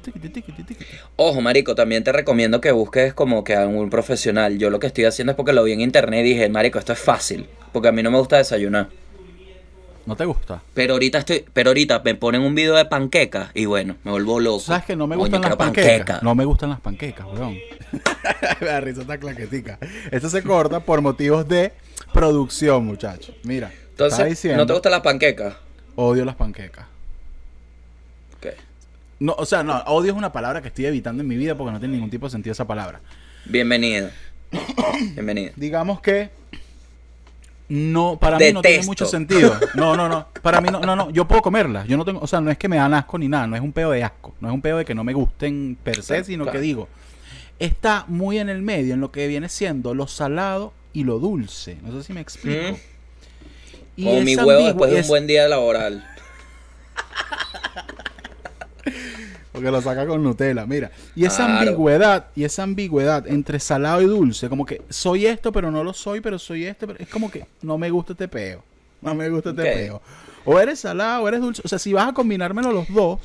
[1.16, 4.58] Ojo, marico, también te recomiendo que busques como que a un profesional.
[4.58, 6.92] Yo lo que estoy haciendo es porque lo vi en internet y dije, marico, esto
[6.92, 7.46] es fácil.
[7.72, 8.88] Porque a mí no me gusta desayunar.
[10.06, 10.62] ¿No te gusta?
[10.74, 14.40] Pero ahorita estoy, pero ahorita me ponen un video de panquecas y bueno, me vuelvo
[14.40, 14.60] loco.
[14.60, 15.96] ¿Sabes que no me gustan las quiero panquecas?
[15.98, 16.20] panqueca.
[16.22, 17.58] No me gustan las panquecas, weón.
[18.60, 19.78] da risa esta claquetica.
[20.10, 21.72] Esto se corta por motivos de
[22.12, 23.34] producción, muchachos.
[23.44, 25.54] Mira, Entonces, diciendo, ¿no te gustan las panquecas?
[25.96, 26.86] odio las panquecas.
[29.20, 31.72] No, o sea, no, odio es una palabra que estoy evitando en mi vida porque
[31.72, 33.02] no tiene ningún tipo de sentido esa palabra.
[33.44, 34.10] Bienvenida.
[35.14, 35.52] Bienvenida.
[35.56, 36.30] Digamos que
[37.68, 39.54] no, para mí no tiene mucho sentido.
[39.74, 40.26] No, no, no.
[40.40, 41.10] Para mí no, no, no.
[41.10, 41.86] Yo puedo comerlas.
[41.86, 43.46] Yo no tengo, o sea, no es que me dan asco ni nada.
[43.46, 44.34] No es un peo de asco.
[44.40, 46.58] No es un peo de que no me gusten per se, sino claro.
[46.58, 46.88] que digo,
[47.58, 51.76] está muy en el medio en lo que viene siendo lo salado y lo dulce.
[51.82, 52.78] No sé si me explico.
[53.96, 54.02] Mm.
[54.02, 56.06] Como mi huevo después de un buen día laboral.
[59.60, 60.90] Porque lo saca con Nutella, mira.
[61.14, 61.60] Y esa Claro.
[61.70, 65.92] ambigüedad, y esa ambigüedad entre salado y dulce, como que soy esto, pero no lo
[65.92, 68.64] soy, pero soy esto, pero es como que no me gusta este peo.
[69.02, 70.00] No me gusta este peo.
[70.46, 71.60] O eres salado o eres dulce.
[71.64, 73.20] O sea, si vas a combinármelo los dos,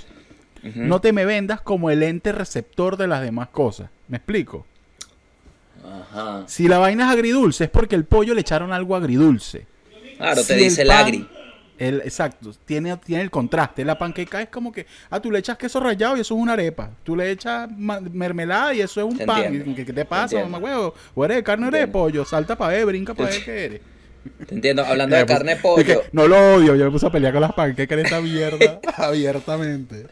[0.75, 3.89] no te me vendas como el ente receptor de las demás cosas.
[4.09, 4.65] ¿Me explico?
[5.83, 6.43] Ajá.
[6.47, 9.67] Si la vaina es agridulce, es porque el pollo le echaron algo agridulce.
[10.17, 11.27] Claro, te Si dice el el agri.
[11.77, 13.83] El, exacto, tiene, tiene el contraste.
[13.83, 16.53] La panqueca es como que, ah, tú le echas queso rallado y eso es una
[16.53, 16.89] arepa.
[17.03, 19.73] Tú le echas mermelada y eso es un pan.
[19.75, 20.93] ¿Qué, qué te pasa, mamá huevo?
[21.13, 22.23] O eres de carne o eres de pollo.
[22.25, 23.81] Salta para ver, brinca para ver qué eres.
[24.47, 24.85] Te entiendo.
[24.85, 25.85] Hablando de carne de es pollo.
[25.85, 28.79] que no lo odio, yo me puse a pelear con las panquecas en esta mierda
[28.97, 30.07] abiertamente.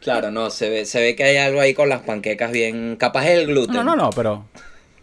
[0.00, 2.96] Claro, no, se ve, se ve que hay algo ahí con las panquecas bien.
[2.96, 3.74] Capaz el gluten.
[3.74, 4.46] No, no, no, pero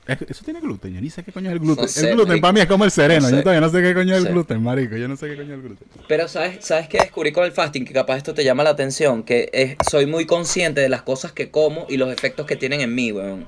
[0.05, 0.93] Eso tiene gluten.
[0.93, 1.85] Yo ni sé qué coño es el gluten.
[1.85, 3.21] No sé, el gluten para mí es como el sereno.
[3.21, 3.35] No sé.
[3.37, 4.97] Yo todavía no sé qué coño es el gluten, marico.
[4.97, 5.87] Yo no sé qué coño es el gluten.
[6.07, 7.85] Pero ¿sabes, ¿sabes qué descubrí con el fasting?
[7.85, 9.23] Que capaz esto te llama la atención.
[9.23, 12.81] Que es, soy muy consciente de las cosas que como y los efectos que tienen
[12.81, 13.47] en mí, weón.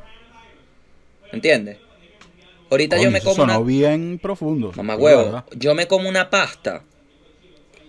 [1.33, 1.77] ¿Entiendes?
[2.71, 3.53] Ahorita yo me eso como una...
[3.55, 4.71] sonó bien profundo.
[4.75, 6.83] Mamá huevo, yo me como una pasta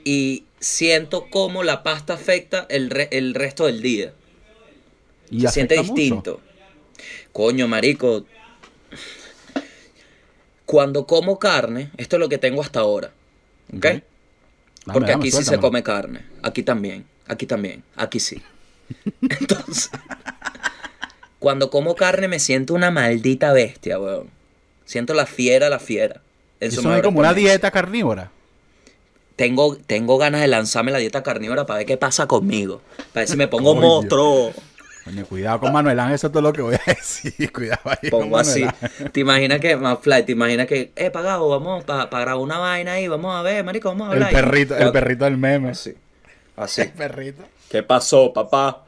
[0.04, 4.12] y siento cómo la pasta afecta el, re- el resto del día.
[5.30, 5.94] Y Se siente mucho.
[5.94, 6.40] distinto.
[7.32, 8.26] Coño, marico.
[10.64, 13.12] Cuando como carne, esto es lo que tengo hasta ahora.
[13.74, 13.84] ¿Ok?
[13.84, 14.02] Dame,
[14.84, 16.24] Porque dame, aquí sí se come carne.
[16.42, 17.06] Aquí también.
[17.26, 17.82] Aquí también.
[17.96, 18.42] Aquí sí.
[19.22, 19.90] Entonces,
[21.38, 24.30] cuando como carne me siento una maldita bestia, weón.
[24.84, 26.22] Siento la fiera, la fiera.
[26.60, 28.30] Eso no es como una dieta carnívora.
[29.34, 32.80] Tengo, tengo ganas de lanzarme la dieta carnívora para ver qué pasa conmigo.
[33.12, 34.52] Para ver si me pongo monstruo.
[35.06, 37.52] Coño, cuidado con Manuel Ángel, eso es todo lo que voy a decir.
[37.52, 38.64] Cuidado ahí con Pongo así.
[38.64, 39.12] Ángel.
[39.12, 43.06] ¿Te imaginas que, Fly, te imaginas que, eh, pagado, vamos para grabar una vaina ahí,
[43.06, 44.34] vamos a ver, marico, vamos a El hablar.
[44.34, 44.50] ahí?
[44.50, 45.70] perrito, el Cuando- perrito del meme.
[45.70, 45.94] Así.
[46.56, 46.80] Así.
[46.82, 47.44] El perrito.
[47.70, 48.84] ¿Qué pasó, papá?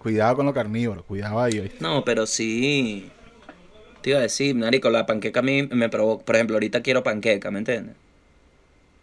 [0.00, 1.58] Cuidado con los carnívoros, cuidado ahí.
[1.58, 1.76] ¿oíste?
[1.80, 3.10] No, pero sí.
[4.00, 6.24] Te iba a decir, marico, la panqueca a mí me provoca.
[6.24, 7.96] Por ejemplo, ahorita quiero panqueca, ¿me entiendes?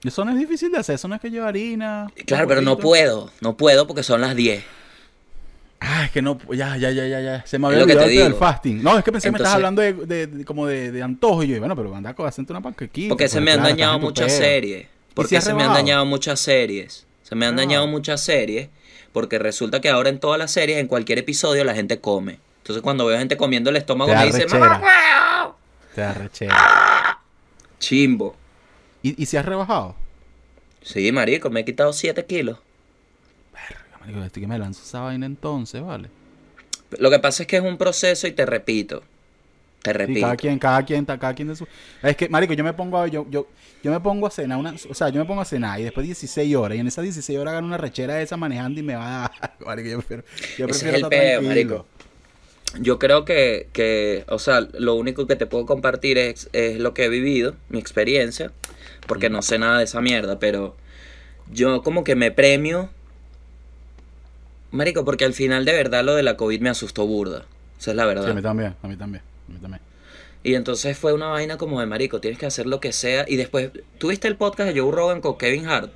[0.03, 2.11] Eso no es difícil de hacer, eso no es que lleva harina.
[2.25, 3.29] Claro, pero no puedo.
[3.39, 4.63] No puedo porque son las 10.
[5.79, 7.45] Ah, es que no, ya, ya, ya, ya, ya.
[7.45, 8.35] Se me había olvidado digo.
[8.37, 8.83] fasting.
[8.83, 11.01] No, es que pensé que me estabas Entonces- hablando de, de- de- como de, de
[11.01, 11.43] antojo.
[11.43, 13.09] Y yo, bueno, pero anda, hacerte una panquequita.
[13.09, 14.81] Porque se me han claro, estás dañado muchas series.
[14.81, 17.07] ¿Y si Porque se me han dañado muchas series.
[17.23, 17.57] Se me han Ah.
[17.63, 18.69] dañado muchas series.
[19.11, 22.39] Porque resulta que ahora en todas las series, en cualquier episodio, la gente come.
[22.59, 24.45] Entonces cuando veo gente comiendo el estómago Te me dice.
[24.47, 25.55] ¡Mamá, huevo!".
[25.95, 27.19] Te da rechera.
[27.79, 28.35] Chimbo.
[29.01, 29.95] ¿Y, ¿Y si has rebajado?
[30.81, 32.59] Sí, marico, me he quitado 7 kilos.
[33.53, 36.09] Verga, marico, estoy que me lanzo esa vaina entonces, ¿vale?
[36.97, 39.03] Lo que pasa es que es un proceso y te repito.
[39.81, 40.21] Te Sí, repito.
[40.21, 41.67] cada quien, cada quien, cada quien de su...
[42.03, 43.47] Es que, marico, yo me pongo a, yo, yo,
[43.83, 46.05] yo me pongo a cenar una, o sea, yo me pongo a cenar y después
[46.05, 48.95] 16 horas, y en esas 16 horas gano una rechera de esa manejando y me
[48.95, 50.23] va a dar, marico, yo prefiero,
[50.57, 51.85] yo Ese prefiero es el peo, marico.
[52.79, 56.93] Yo creo que, que, o sea, lo único que te puedo compartir es, es lo
[56.93, 58.53] que he vivido, mi experiencia,
[59.07, 60.75] porque no sé nada de esa mierda, pero
[61.51, 62.89] yo como que me premio,
[64.71, 67.45] marico, porque al final de verdad lo de la COVID me asustó burda,
[67.79, 68.29] esa es la Sí, verdad.
[68.29, 69.81] a mí también, a mí también, a mí también.
[70.43, 73.35] Y entonces fue una vaina como de marico, tienes que hacer lo que sea, y
[73.35, 75.91] después, ¿tuviste el podcast de Joe Rogan con Kevin Hart?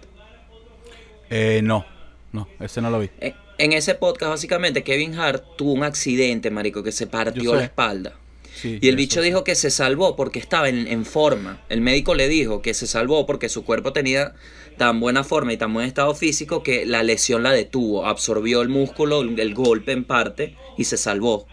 [1.30, 1.86] Eh, no,
[2.32, 3.10] no, ese no lo vi.
[3.20, 7.64] En, en ese podcast, básicamente, Kevin Hart tuvo un accidente, marico, que se partió la
[7.64, 8.14] espalda.
[8.56, 11.62] Sí, Y el eso bicho dijo que se salvó porque estaba en, en forma.
[11.68, 14.34] El médico le dijo que se salvó porque su cuerpo tenía
[14.78, 18.70] tan buena forma y tan buen estado físico que la lesión la detuvo, absorbió el
[18.70, 21.48] músculo, el, el golpe en parte y se salvó.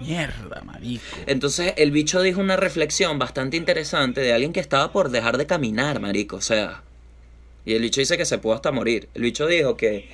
[0.00, 1.04] Mierda, marico.
[1.26, 5.46] Entonces el bicho dijo una reflexión bastante interesante de alguien que estaba por dejar de
[5.46, 6.36] caminar, marico.
[6.36, 6.82] O sea,
[7.64, 9.08] y el bicho dice que se pudo hasta morir.
[9.14, 10.08] El bicho dijo que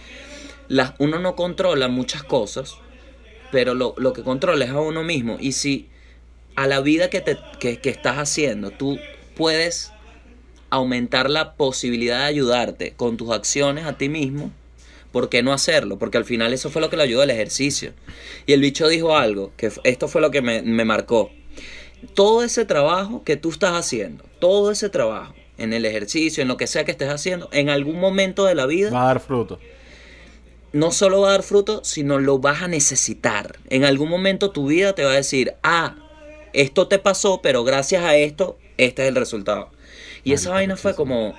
[0.69, 2.77] las, uno no controla muchas cosas,
[3.51, 5.37] pero lo, lo que controla es a uno mismo.
[5.41, 5.89] Y si
[6.57, 8.99] a la vida que, te, que, que estás haciendo, tú
[9.37, 9.93] puedes
[10.71, 14.51] aumentar la posibilidad de ayudarte con tus acciones a ti mismo,
[15.13, 15.99] ¿por qué no hacerlo?
[15.99, 17.93] Porque al final eso fue lo que le ayudó el ejercicio.
[18.47, 21.31] Y el bicho dijo algo, que esto fue lo que me, me marcó.
[22.15, 26.57] Todo ese trabajo que tú estás haciendo, todo ese trabajo, en el ejercicio, en lo
[26.57, 29.61] que sea que estés haciendo, en algún momento de la vida, Va a dar fruto.
[30.73, 33.59] no solo va a dar fruto, sino lo vas a necesitar.
[33.69, 35.97] En algún momento tu vida te va a decir, ah,
[36.53, 39.71] esto te pasó, pero gracias a esto, este es el resultado.
[40.25, 41.35] Y esa vaina fue como,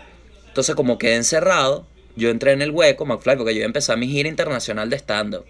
[0.47, 3.97] entonces como quedé encerrado, yo entré en el hueco, McFly, porque yo iba a empezar
[3.97, 5.45] mi gira internacional de stand-up.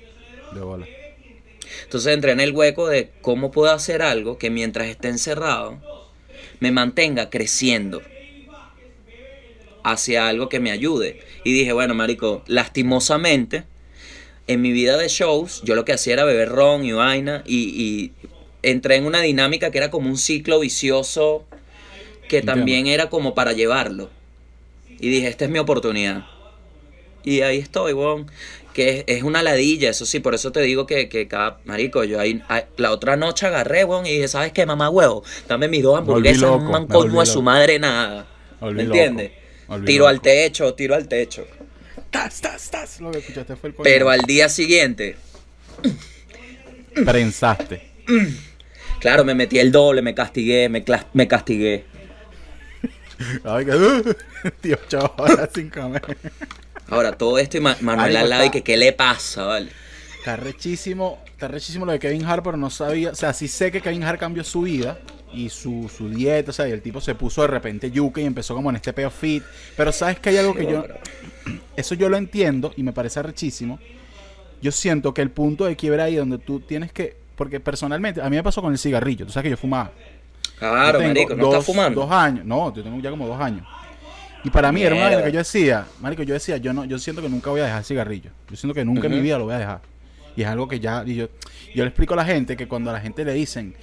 [0.53, 0.85] De bola.
[1.83, 5.79] Entonces entré en el hueco de cómo puedo hacer algo que mientras esté encerrado
[6.59, 8.01] me mantenga creciendo
[9.83, 11.19] hacia algo que me ayude.
[11.43, 13.65] Y dije, bueno, marico, lastimosamente,
[14.47, 17.57] en mi vida de shows, yo lo que hacía era beber ron y vaina y,
[17.57, 18.11] y
[18.63, 21.45] entré en una dinámica que era como un ciclo vicioso
[22.27, 22.51] que Entiendo.
[22.53, 24.09] también era como para llevarlo.
[24.99, 26.25] Y dije, esta es mi oportunidad.
[27.23, 28.29] Y ahí estoy, weón.
[28.73, 31.59] Que es, es una ladilla, eso sí, por eso te digo que, que cada.
[31.65, 32.41] Marico, yo ahí.
[32.77, 35.23] La otra noche agarré, weón, y dije, ¿sabes qué, mamá, huevo?
[35.47, 38.27] Dame mis dos hamburguesas, loco, no me man coño volví a su madre nada.
[38.59, 39.31] Me volví ¿Me loco, entiendes?
[39.85, 41.45] Tiro al techo, tiro al techo.
[42.09, 42.99] Tas, tas, tas.
[42.99, 43.75] Lo que escuchaste fue el.
[43.75, 45.15] Pero al día siguiente,
[46.93, 47.81] Prensaste.
[49.03, 50.83] claro, me metí el doble, me castigué, me,
[51.13, 51.83] me castigué.
[53.43, 54.15] Ay, que...
[54.61, 56.17] Tío, ocho horas sin comer.
[56.89, 59.69] Ahora, todo esto y Ma- Manuel al lado y que qué le pasa, ¿vale?
[60.17, 63.71] Está rechísimo, está rechísimo lo de Kevin Hart, pero no sabía, o sea, sí sé
[63.73, 64.97] que Kevin Hart cambió su vida
[65.33, 68.25] y su, su dieta, o sea, y el tipo se puso de repente yuca y
[68.25, 69.43] empezó como en este peo fit,
[69.75, 70.85] pero sabes que hay algo que yo,
[71.75, 73.79] eso yo lo entiendo y me parece rechísimo.
[74.61, 78.29] Yo siento que el punto de quiebra ahí donde tú tienes que, porque personalmente, a
[78.29, 79.91] mí me pasó con el cigarrillo, tú sabes que yo fumaba.
[80.59, 82.01] Claro, Yo marico, no dos, estás fumando.
[82.01, 83.65] Dos años, no, yo tengo ya como dos años.
[84.43, 86.99] Y para mí era una vaina que yo decía, marico, yo decía, yo no, yo
[86.99, 88.31] siento que nunca voy a dejar el cigarrillo.
[88.49, 89.81] Yo siento que nunca en mi vida lo voy a dejar.
[90.35, 91.27] Y es algo que ya, y yo,
[91.73, 93.75] yo le explico a la gente que cuando a la gente le dicen,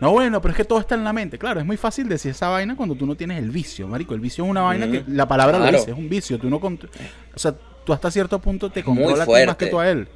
[0.00, 1.38] no bueno, pero es que todo está en la mente.
[1.38, 4.14] Claro, es muy fácil decir esa vaina cuando tú no tienes el vicio, marico.
[4.14, 5.78] El vicio es una vaina que la palabra lo Claro.
[5.78, 6.38] dice, es un vicio.
[6.38, 7.54] Tú no, o sea,
[7.84, 10.08] tú hasta cierto punto te controlas más que tú a él.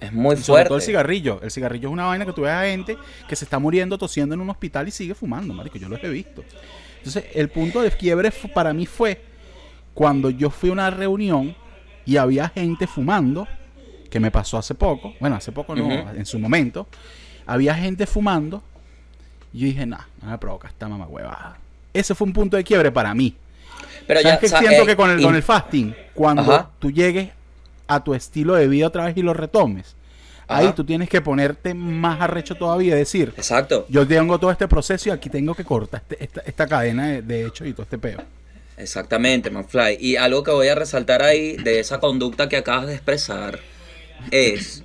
[0.00, 0.86] Es muy sobre todo el fuerte.
[0.86, 1.40] cigarrillo.
[1.42, 2.96] El cigarrillo es una vaina que tú ves a gente
[3.28, 5.76] que se está muriendo, tosiendo en un hospital y sigue fumando, marico.
[5.78, 6.42] Yo los he visto.
[6.98, 9.22] Entonces, el punto de quiebre para mí fue
[9.94, 11.54] cuando yo fui a una reunión
[12.06, 13.46] y había gente fumando,
[14.08, 15.14] que me pasó hace poco.
[15.20, 16.86] Bueno, hace poco no, en su momento.
[17.46, 18.62] Había gente fumando
[19.52, 21.58] y yo dije, nah, no me provoca esta mamá huevada.
[21.92, 23.36] Ese fue un punto de quiebre para mí.
[24.06, 26.42] Pero ¿Sabes ya, qué sa- siento eh, que con el, y- con el fasting, cuando
[26.54, 26.70] Ajá.
[26.78, 27.30] tú llegues
[27.90, 29.96] a tu estilo de vida otra vez y lo retomes,
[30.48, 30.74] ahí Ajá.
[30.74, 33.86] tú tienes que ponerte más arrecho todavía y decir, Exacto.
[33.88, 37.22] yo tengo todo este proceso y aquí tengo que cortar este- esta, esta cadena de,
[37.22, 38.18] de hechos y todo este peo.
[38.76, 39.98] Exactamente, McFly.
[40.00, 43.58] Y algo que voy a resaltar ahí de esa conducta que acabas de expresar
[44.30, 44.84] es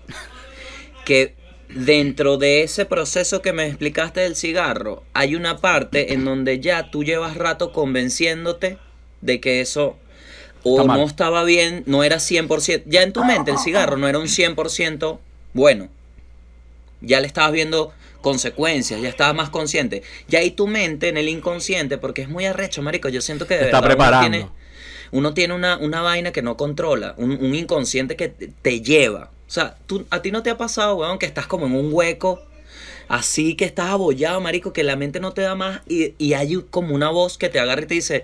[1.06, 1.36] que
[1.70, 6.90] dentro de ese proceso que me explicaste del cigarro, hay una parte en donde ya
[6.92, 8.78] tú llevas rato convenciéndote
[9.22, 9.98] de que eso
[10.66, 12.84] o no estaba bien, no era 100%.
[12.88, 15.20] Ya en tu mente el cigarro no era un 100%
[15.54, 15.90] bueno.
[17.02, 20.02] Ya le estabas viendo consecuencias, ya estabas más consciente.
[20.28, 23.10] Ya ahí tu mente en el inconsciente, porque es muy arrecho, marico.
[23.10, 24.38] Yo siento que de está verdad uno preparando.
[24.38, 24.50] tiene,
[25.12, 29.30] uno tiene una, una vaina que no controla, un, un inconsciente que te, te lleva.
[29.48, 31.94] O sea, tú, a ti no te ha pasado, weón, que estás como en un
[31.94, 32.42] hueco,
[33.08, 36.56] así que estás abollado, marico, que la mente no te da más y, y hay
[36.72, 38.24] como una voz que te agarra y te dice,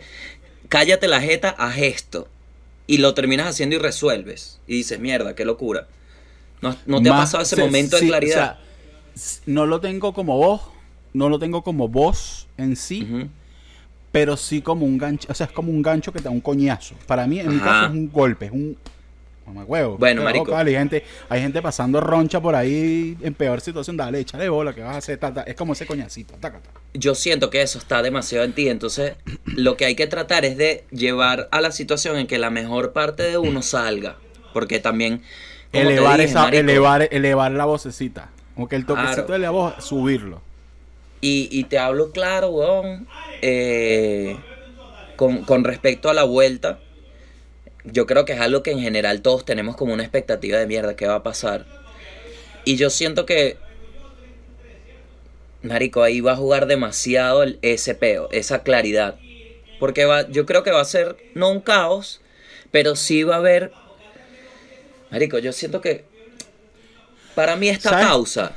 [0.72, 2.30] cállate la jeta, haz esto.
[2.88, 4.60] Y lo terminas haciendo y resuelves.
[4.68, 5.88] Y dices, mierda, qué locura.
[6.62, 8.58] ¿No, no te ha pasado ese momento de claridad?
[9.14, 10.62] o sea, no lo tengo como voz,
[11.14, 13.28] no lo tengo como voz en sí,
[14.12, 16.42] pero sí como un gancho, o sea, es como un gancho que te da un
[16.42, 16.96] coñazo.
[17.06, 18.78] Para mí, en mi caso, es un golpe, es un
[19.46, 19.98] mamahuevo.
[19.98, 20.56] Bueno, Claro, marico.
[20.58, 24.82] Hay gente, hay gente pasando roncha por ahí en peor situación, dale, échale bola, que
[24.82, 25.18] vas a hacer?
[25.18, 25.42] Ta, ta.
[25.44, 26.62] Es como ese coñacito, taca.
[26.94, 28.70] yo siento que eso está demasiado en ti.
[28.70, 29.16] Entonces,
[29.46, 32.94] lo que hay que tratar es de llevar a la situación en que la mejor
[32.94, 34.18] parte de uno salga.
[34.54, 35.22] Porque también.
[35.74, 38.30] Elevar, dije, esa, marico, elevar, elevar la vocecita.
[38.56, 39.34] Como que el toquecito Claro.
[39.34, 40.42] de la voz, subirlo.
[41.22, 43.08] Y, y te hablo claro, weón.
[43.42, 44.38] eh,
[45.16, 46.80] con, con respecto a la vuelta.
[47.84, 50.96] Yo creo que es algo que en general todos tenemos como una expectativa de mierda
[50.96, 51.66] que va a pasar.
[52.66, 53.58] Y yo siento que.
[55.64, 59.18] Marico, ahí va a jugar demasiado el, ese peo, esa claridad.
[59.80, 62.22] Porque va, yo creo que va a ser no un caos,
[62.72, 63.72] pero sí va a haber.
[65.12, 66.06] Marico, yo siento que.
[67.36, 68.06] Para mí esta ¿Sabes?
[68.08, 68.56] pausa.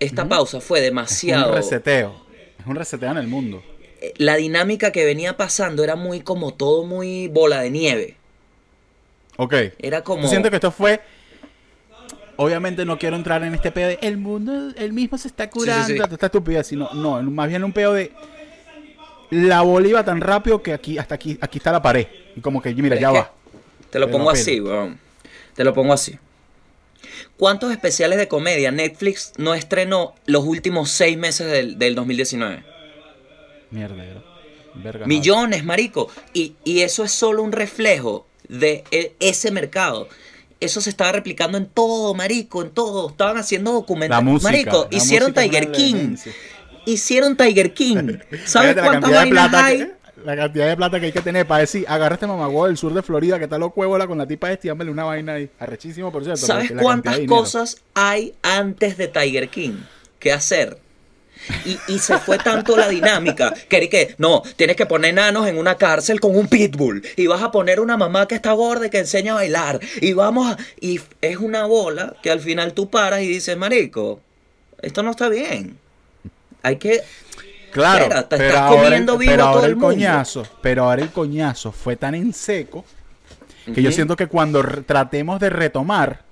[0.00, 1.50] Esta pausa fue Es demasiado.
[1.50, 2.26] un reseteo.
[2.60, 3.62] Es un reseteo en el mundo.
[4.02, 8.16] eh, la dinámica que venía pasando era muy como todo muy bola de nieve.
[9.36, 9.54] Ok.
[9.78, 10.22] Era como...
[10.22, 11.00] Yo siento que esto fue.
[12.36, 15.86] Obviamente no quiero entrar en este pedo de el mundo, el mismo se está curando,
[15.86, 16.16] Sí, sí, sí.
[16.20, 18.12] estupidez, sino, no, más bien un pedo de
[19.30, 22.06] la bola iba tan rápido que aquí, hasta aquí, aquí está la pared.
[22.36, 23.32] Y como que, mira, ya va.
[23.90, 24.98] Te lo Pero pongo así, weón.
[25.54, 26.18] Te lo pongo así.
[27.38, 32.64] ¿Cuántos especiales de comedia Netflix no estrenó los últimos seis meses del, del 2019?
[33.70, 34.04] Mierda.
[34.74, 36.10] Verga, Millones, marico.
[36.34, 40.08] Y, y eso es solo un reflejo de e- ese mercado.
[40.58, 43.10] Eso se estaba replicando en todo, marico, en todo.
[43.10, 44.24] Estaban haciendo La documentales.
[44.24, 44.50] música.
[44.50, 46.16] Marico, hicieron Tiger King.
[46.86, 48.18] Hicieron Tiger King.
[48.44, 49.78] ¿Sabes cuántas vainas plata hay?
[49.78, 52.76] que- la cantidad de plata que hay que tener para decir, agarra este mamagüey del
[52.76, 55.48] sur de Florida que está loco huevola con la tipa este y una vaina ahí.
[55.58, 56.46] Arrechísimo, por cierto.
[56.46, 59.74] ¿Sabes cuántas cosas hay antes de Tiger King
[60.18, 60.78] que hacer?
[61.64, 65.58] Y, y se fue tanto la dinámica que que no, tienes que poner nanos en
[65.58, 68.90] una cárcel con un pitbull y vas a poner una mamá que está gorda y
[68.90, 70.56] que enseña a bailar y vamos a...
[70.80, 74.20] Y es una bola que al final tú paras y dices, marico,
[74.82, 75.78] esto no está bien.
[76.62, 77.02] Hay que...
[77.70, 79.88] Claro, Espera, te pero estás ahora, comiendo vivo pero todo el el mundo.
[79.88, 82.84] coñazo, pero ahora el coñazo fue tan en seco
[83.74, 86.22] que yo siento que cuando tratemos de retomar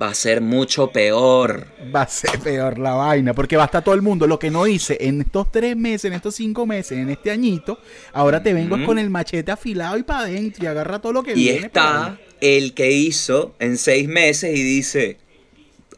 [0.00, 1.68] Va a ser mucho peor.
[1.94, 4.26] va a ser peor la vaina, porque va a estar todo el mundo.
[4.26, 7.78] Lo que no hice en estos tres meses, en estos cinco meses, en este añito,
[8.12, 11.32] ahora te vengo con el machete afilado y para adentro y agarra todo lo que
[11.32, 11.58] Y viene.
[11.60, 15.18] por está el que hizo en seis meses y dice,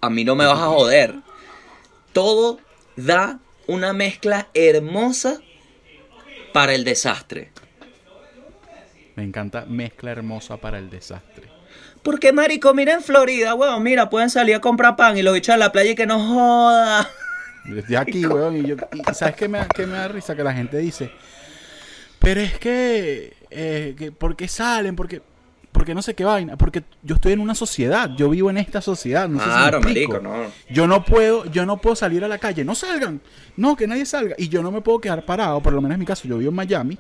[0.01, 1.15] a mí no me vas a joder.
[2.13, 2.61] Todo
[2.95, 5.41] da una mezcla hermosa
[6.53, 7.51] para el desastre.
[9.17, 11.48] Me encanta mezcla hermosa para el desastre.
[12.09, 15.55] Porque, marico, mira en Florida, weón, mira, pueden salir a comprar pan y los bichos
[15.55, 17.07] a la playa y que no joda.
[17.67, 20.35] Desde aquí, weón, y, yo, y ¿sabes qué me, qué me da risa?
[20.35, 21.11] Que la gente dice,
[22.19, 24.97] pero es que, eh, que ¿por qué salen?
[24.97, 25.21] Porque,
[25.71, 26.57] porque no sé qué vaina.
[26.57, 29.29] Porque yo estoy en una sociedad, yo vivo en esta sociedad.
[29.29, 30.47] No sé si me Claro, marico, no.
[30.71, 33.21] Yo no puedo, yo no puedo salir a la calle, no salgan,
[33.59, 34.35] no, que nadie salga.
[34.39, 36.49] Y yo no me puedo quedar parado, por lo menos en mi caso, yo vivo
[36.49, 36.97] en Miami,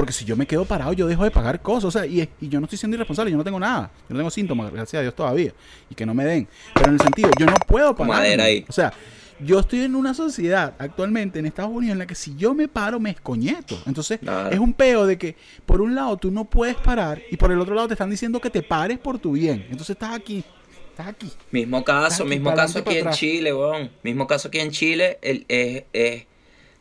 [0.00, 2.48] porque si yo me quedo parado, yo dejo de pagar cosas, o sea, y, y
[2.48, 5.02] yo no estoy siendo irresponsable, yo no tengo nada, yo no tengo síntomas, gracias a
[5.02, 5.52] Dios todavía,
[5.90, 6.48] y que no me den.
[6.72, 8.14] Pero en el sentido, yo no puedo parar.
[8.14, 8.64] Madera ahí.
[8.66, 8.94] O sea,
[9.40, 12.66] yo estoy en una sociedad actualmente en Estados Unidos en la que si yo me
[12.66, 13.78] paro, me escoñeto.
[13.86, 14.50] Entonces, Claro.
[14.50, 15.36] es un peo de que
[15.66, 18.40] por un lado tú no puedes parar y por el otro lado te están diciendo
[18.40, 19.66] que te pares por tu bien.
[19.70, 20.42] Entonces estás aquí,
[20.90, 21.30] estás aquí.
[21.50, 23.18] Mismo caso, Aquí, mismo caso aquí en atrás.
[23.18, 23.90] Chile, weón.
[24.02, 26.24] Mismo caso aquí en Chile, el, es, es-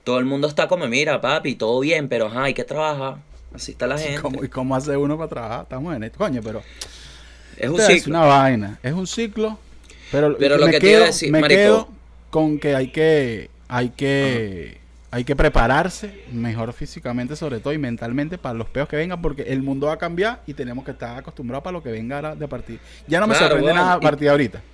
[0.09, 3.23] todo el mundo está como, mira, papi, todo bien, pero ajá, hay que trabajar.
[3.53, 4.21] Así está la gente.
[4.21, 5.61] ¿Cómo, ¿Y cómo hace uno para trabajar?
[5.63, 6.65] Estamos en esto, coño, pero
[7.57, 9.59] Es un una vaina, es un ciclo.
[10.11, 11.87] Pero, Pero lo me que te iba quedo, a decir, me marico.
[11.87, 11.99] quedo
[12.29, 14.81] con que hay que, hay que,
[15.11, 19.43] hay que prepararse mejor físicamente sobre todo y mentalmente para los peos que vengan porque
[19.43, 22.47] el mundo va a cambiar y tenemos que estar acostumbrados para lo que venga de
[22.47, 22.81] partir.
[23.07, 24.65] Ya no me Claro, sorprende nada a partir de ahorita.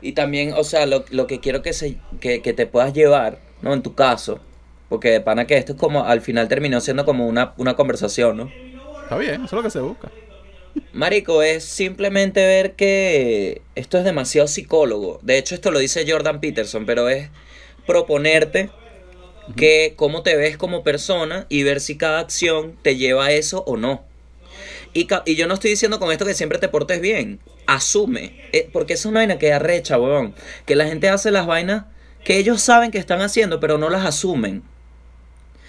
[0.00, 3.40] Y también, o sea, lo, lo que quiero que, se, que, que te puedas llevar,
[3.62, 3.72] ¿no?
[3.74, 4.47] En tu caso.
[4.88, 8.36] Porque de pana que esto es como, al final terminó siendo como una, una conversación,
[8.36, 8.50] ¿no?
[9.02, 10.10] Está bien, eso es lo que se busca.
[10.92, 15.18] Marico, es simplemente ver que esto es demasiado psicólogo.
[15.22, 17.28] De hecho, esto lo dice Jordan Peterson, pero es
[17.86, 18.70] proponerte
[19.56, 23.64] que cómo te ves como persona y ver si cada acción te lleva a eso
[23.66, 24.04] o no.
[24.94, 27.40] Y, y yo no estoy diciendo con esto que siempre te portes bien.
[27.66, 28.48] Asume.
[28.52, 30.34] Eh, porque es una vaina que arrecha, weón.
[30.66, 31.84] Que la gente hace las vainas
[32.24, 34.62] que ellos saben que están haciendo, pero no las asumen.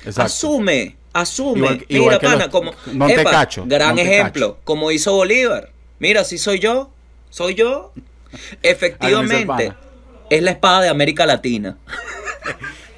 [0.09, 0.27] Exacto.
[0.27, 1.81] Asume, asume.
[1.87, 2.71] Igual- Mira, pana, los- como.
[2.93, 4.11] Montecacho, gran Montecacho.
[4.13, 5.71] ejemplo, como hizo Bolívar.
[5.99, 6.91] Mira, si soy yo,
[7.29, 7.93] soy yo.
[8.63, 9.73] Efectivamente,
[10.29, 11.77] es la espada de América Latina.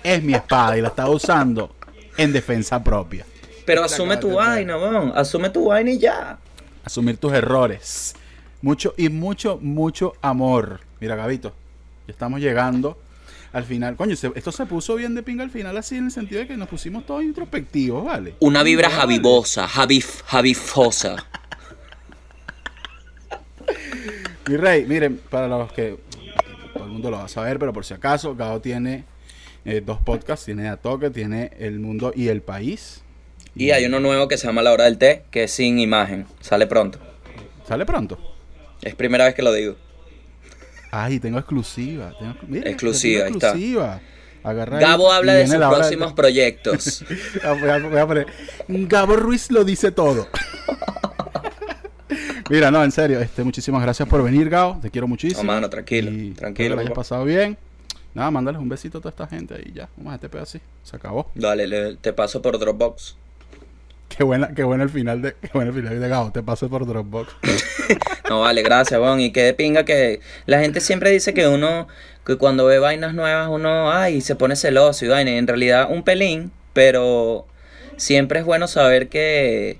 [0.04, 1.74] Es mi espada y la estaba usando
[2.18, 3.26] en defensa propia.
[3.66, 5.14] Pero asume tu vaina, weón.
[5.16, 6.38] Asume tu vaina y ya.
[6.84, 8.16] Asumir tus errores.
[8.62, 10.82] Mucho y mucho, mucho amor.
[11.00, 11.50] Mira, Gabito,
[12.08, 12.98] ya estamos llegando
[13.54, 13.96] al final.
[13.96, 16.48] Coño, se- esto se puso bien de pinga al final, así en el sentido de
[16.48, 18.36] que nos pusimos todos introspectivos, ¿vale?
[18.40, 19.00] Una vibra Vale.
[19.02, 21.16] javibosa, javif, javifosa.
[24.48, 25.98] Mi rey, miren, para los que
[26.74, 29.06] todo el mundo lo va a saber, pero por si acaso, Gabo tiene
[29.66, 33.04] eh, dos podcasts, tiene A Toque, tiene El Mundo y El País.
[33.56, 36.26] Y hay uno nuevo que se llama La Hora del Té, que es sin imagen.
[36.40, 37.00] Sale pronto.
[37.68, 38.18] Sale pronto.
[38.82, 39.76] Es primera vez que lo digo.
[40.92, 42.14] Ay, tengo exclusiva.
[42.20, 43.48] Tengo, mira, Exclusiva, tengo ahí está.
[43.48, 44.02] exclusiva.
[44.44, 47.06] Agarra ahí Gabo y habla de sus próximos proyectos.
[47.44, 48.28] Ah, voy a- voy a poner,
[48.68, 50.28] Gabo Ruiz lo dice todo.
[52.50, 54.78] Mira, no, en serio, este, muchísimas gracias por venir, Gabo.
[54.82, 55.44] Te quiero muchísimo.
[55.44, 57.58] No, mano, tranquilo, Y tranquilo, que lo hayas pasado bien.
[58.14, 59.88] Nada, mándales un besito a toda esta gente y ya.
[59.96, 60.60] Vamos a este pedo así.
[60.84, 61.32] Se acabó.
[61.34, 63.16] Dale, le- te paso por Dropbox.
[64.16, 66.32] Qué buena, qué buena el final de, qué buena el final de Gabo.
[66.32, 67.34] Te paso por Dropbox.
[68.30, 69.20] No, vale, gracias, weón.
[69.20, 71.90] Y que de pinga que la gente siempre dice que uno,
[72.26, 75.32] que cuando ve vainas nuevas, uno, ay, se pone celoso y vaina.
[75.32, 77.46] En realidad, un pelín, pero
[77.98, 79.80] siempre es bueno saber que,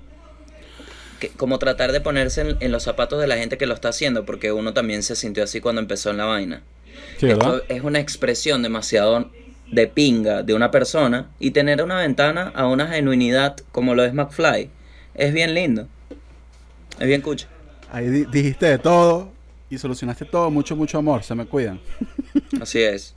[1.18, 3.88] que como tratar de ponerse en, en los zapatos de la gente que lo está
[3.88, 6.62] haciendo, porque uno también se sintió así cuando empezó en la vaina.
[7.18, 7.56] Sí, ¿verdad?
[7.56, 9.30] Esto es una expresión demasiado
[9.72, 14.14] de pinga de una persona y tener una ventana a una genuinidad como lo es
[14.14, 14.70] McFly
[15.14, 15.88] es bien lindo.
[17.00, 17.48] Es bien cucho.
[17.90, 19.32] Ahí di- dijiste de todo
[19.68, 20.50] y solucionaste todo.
[20.50, 21.22] Mucho, mucho amor.
[21.24, 21.80] Se me cuidan.
[22.60, 23.14] Así es.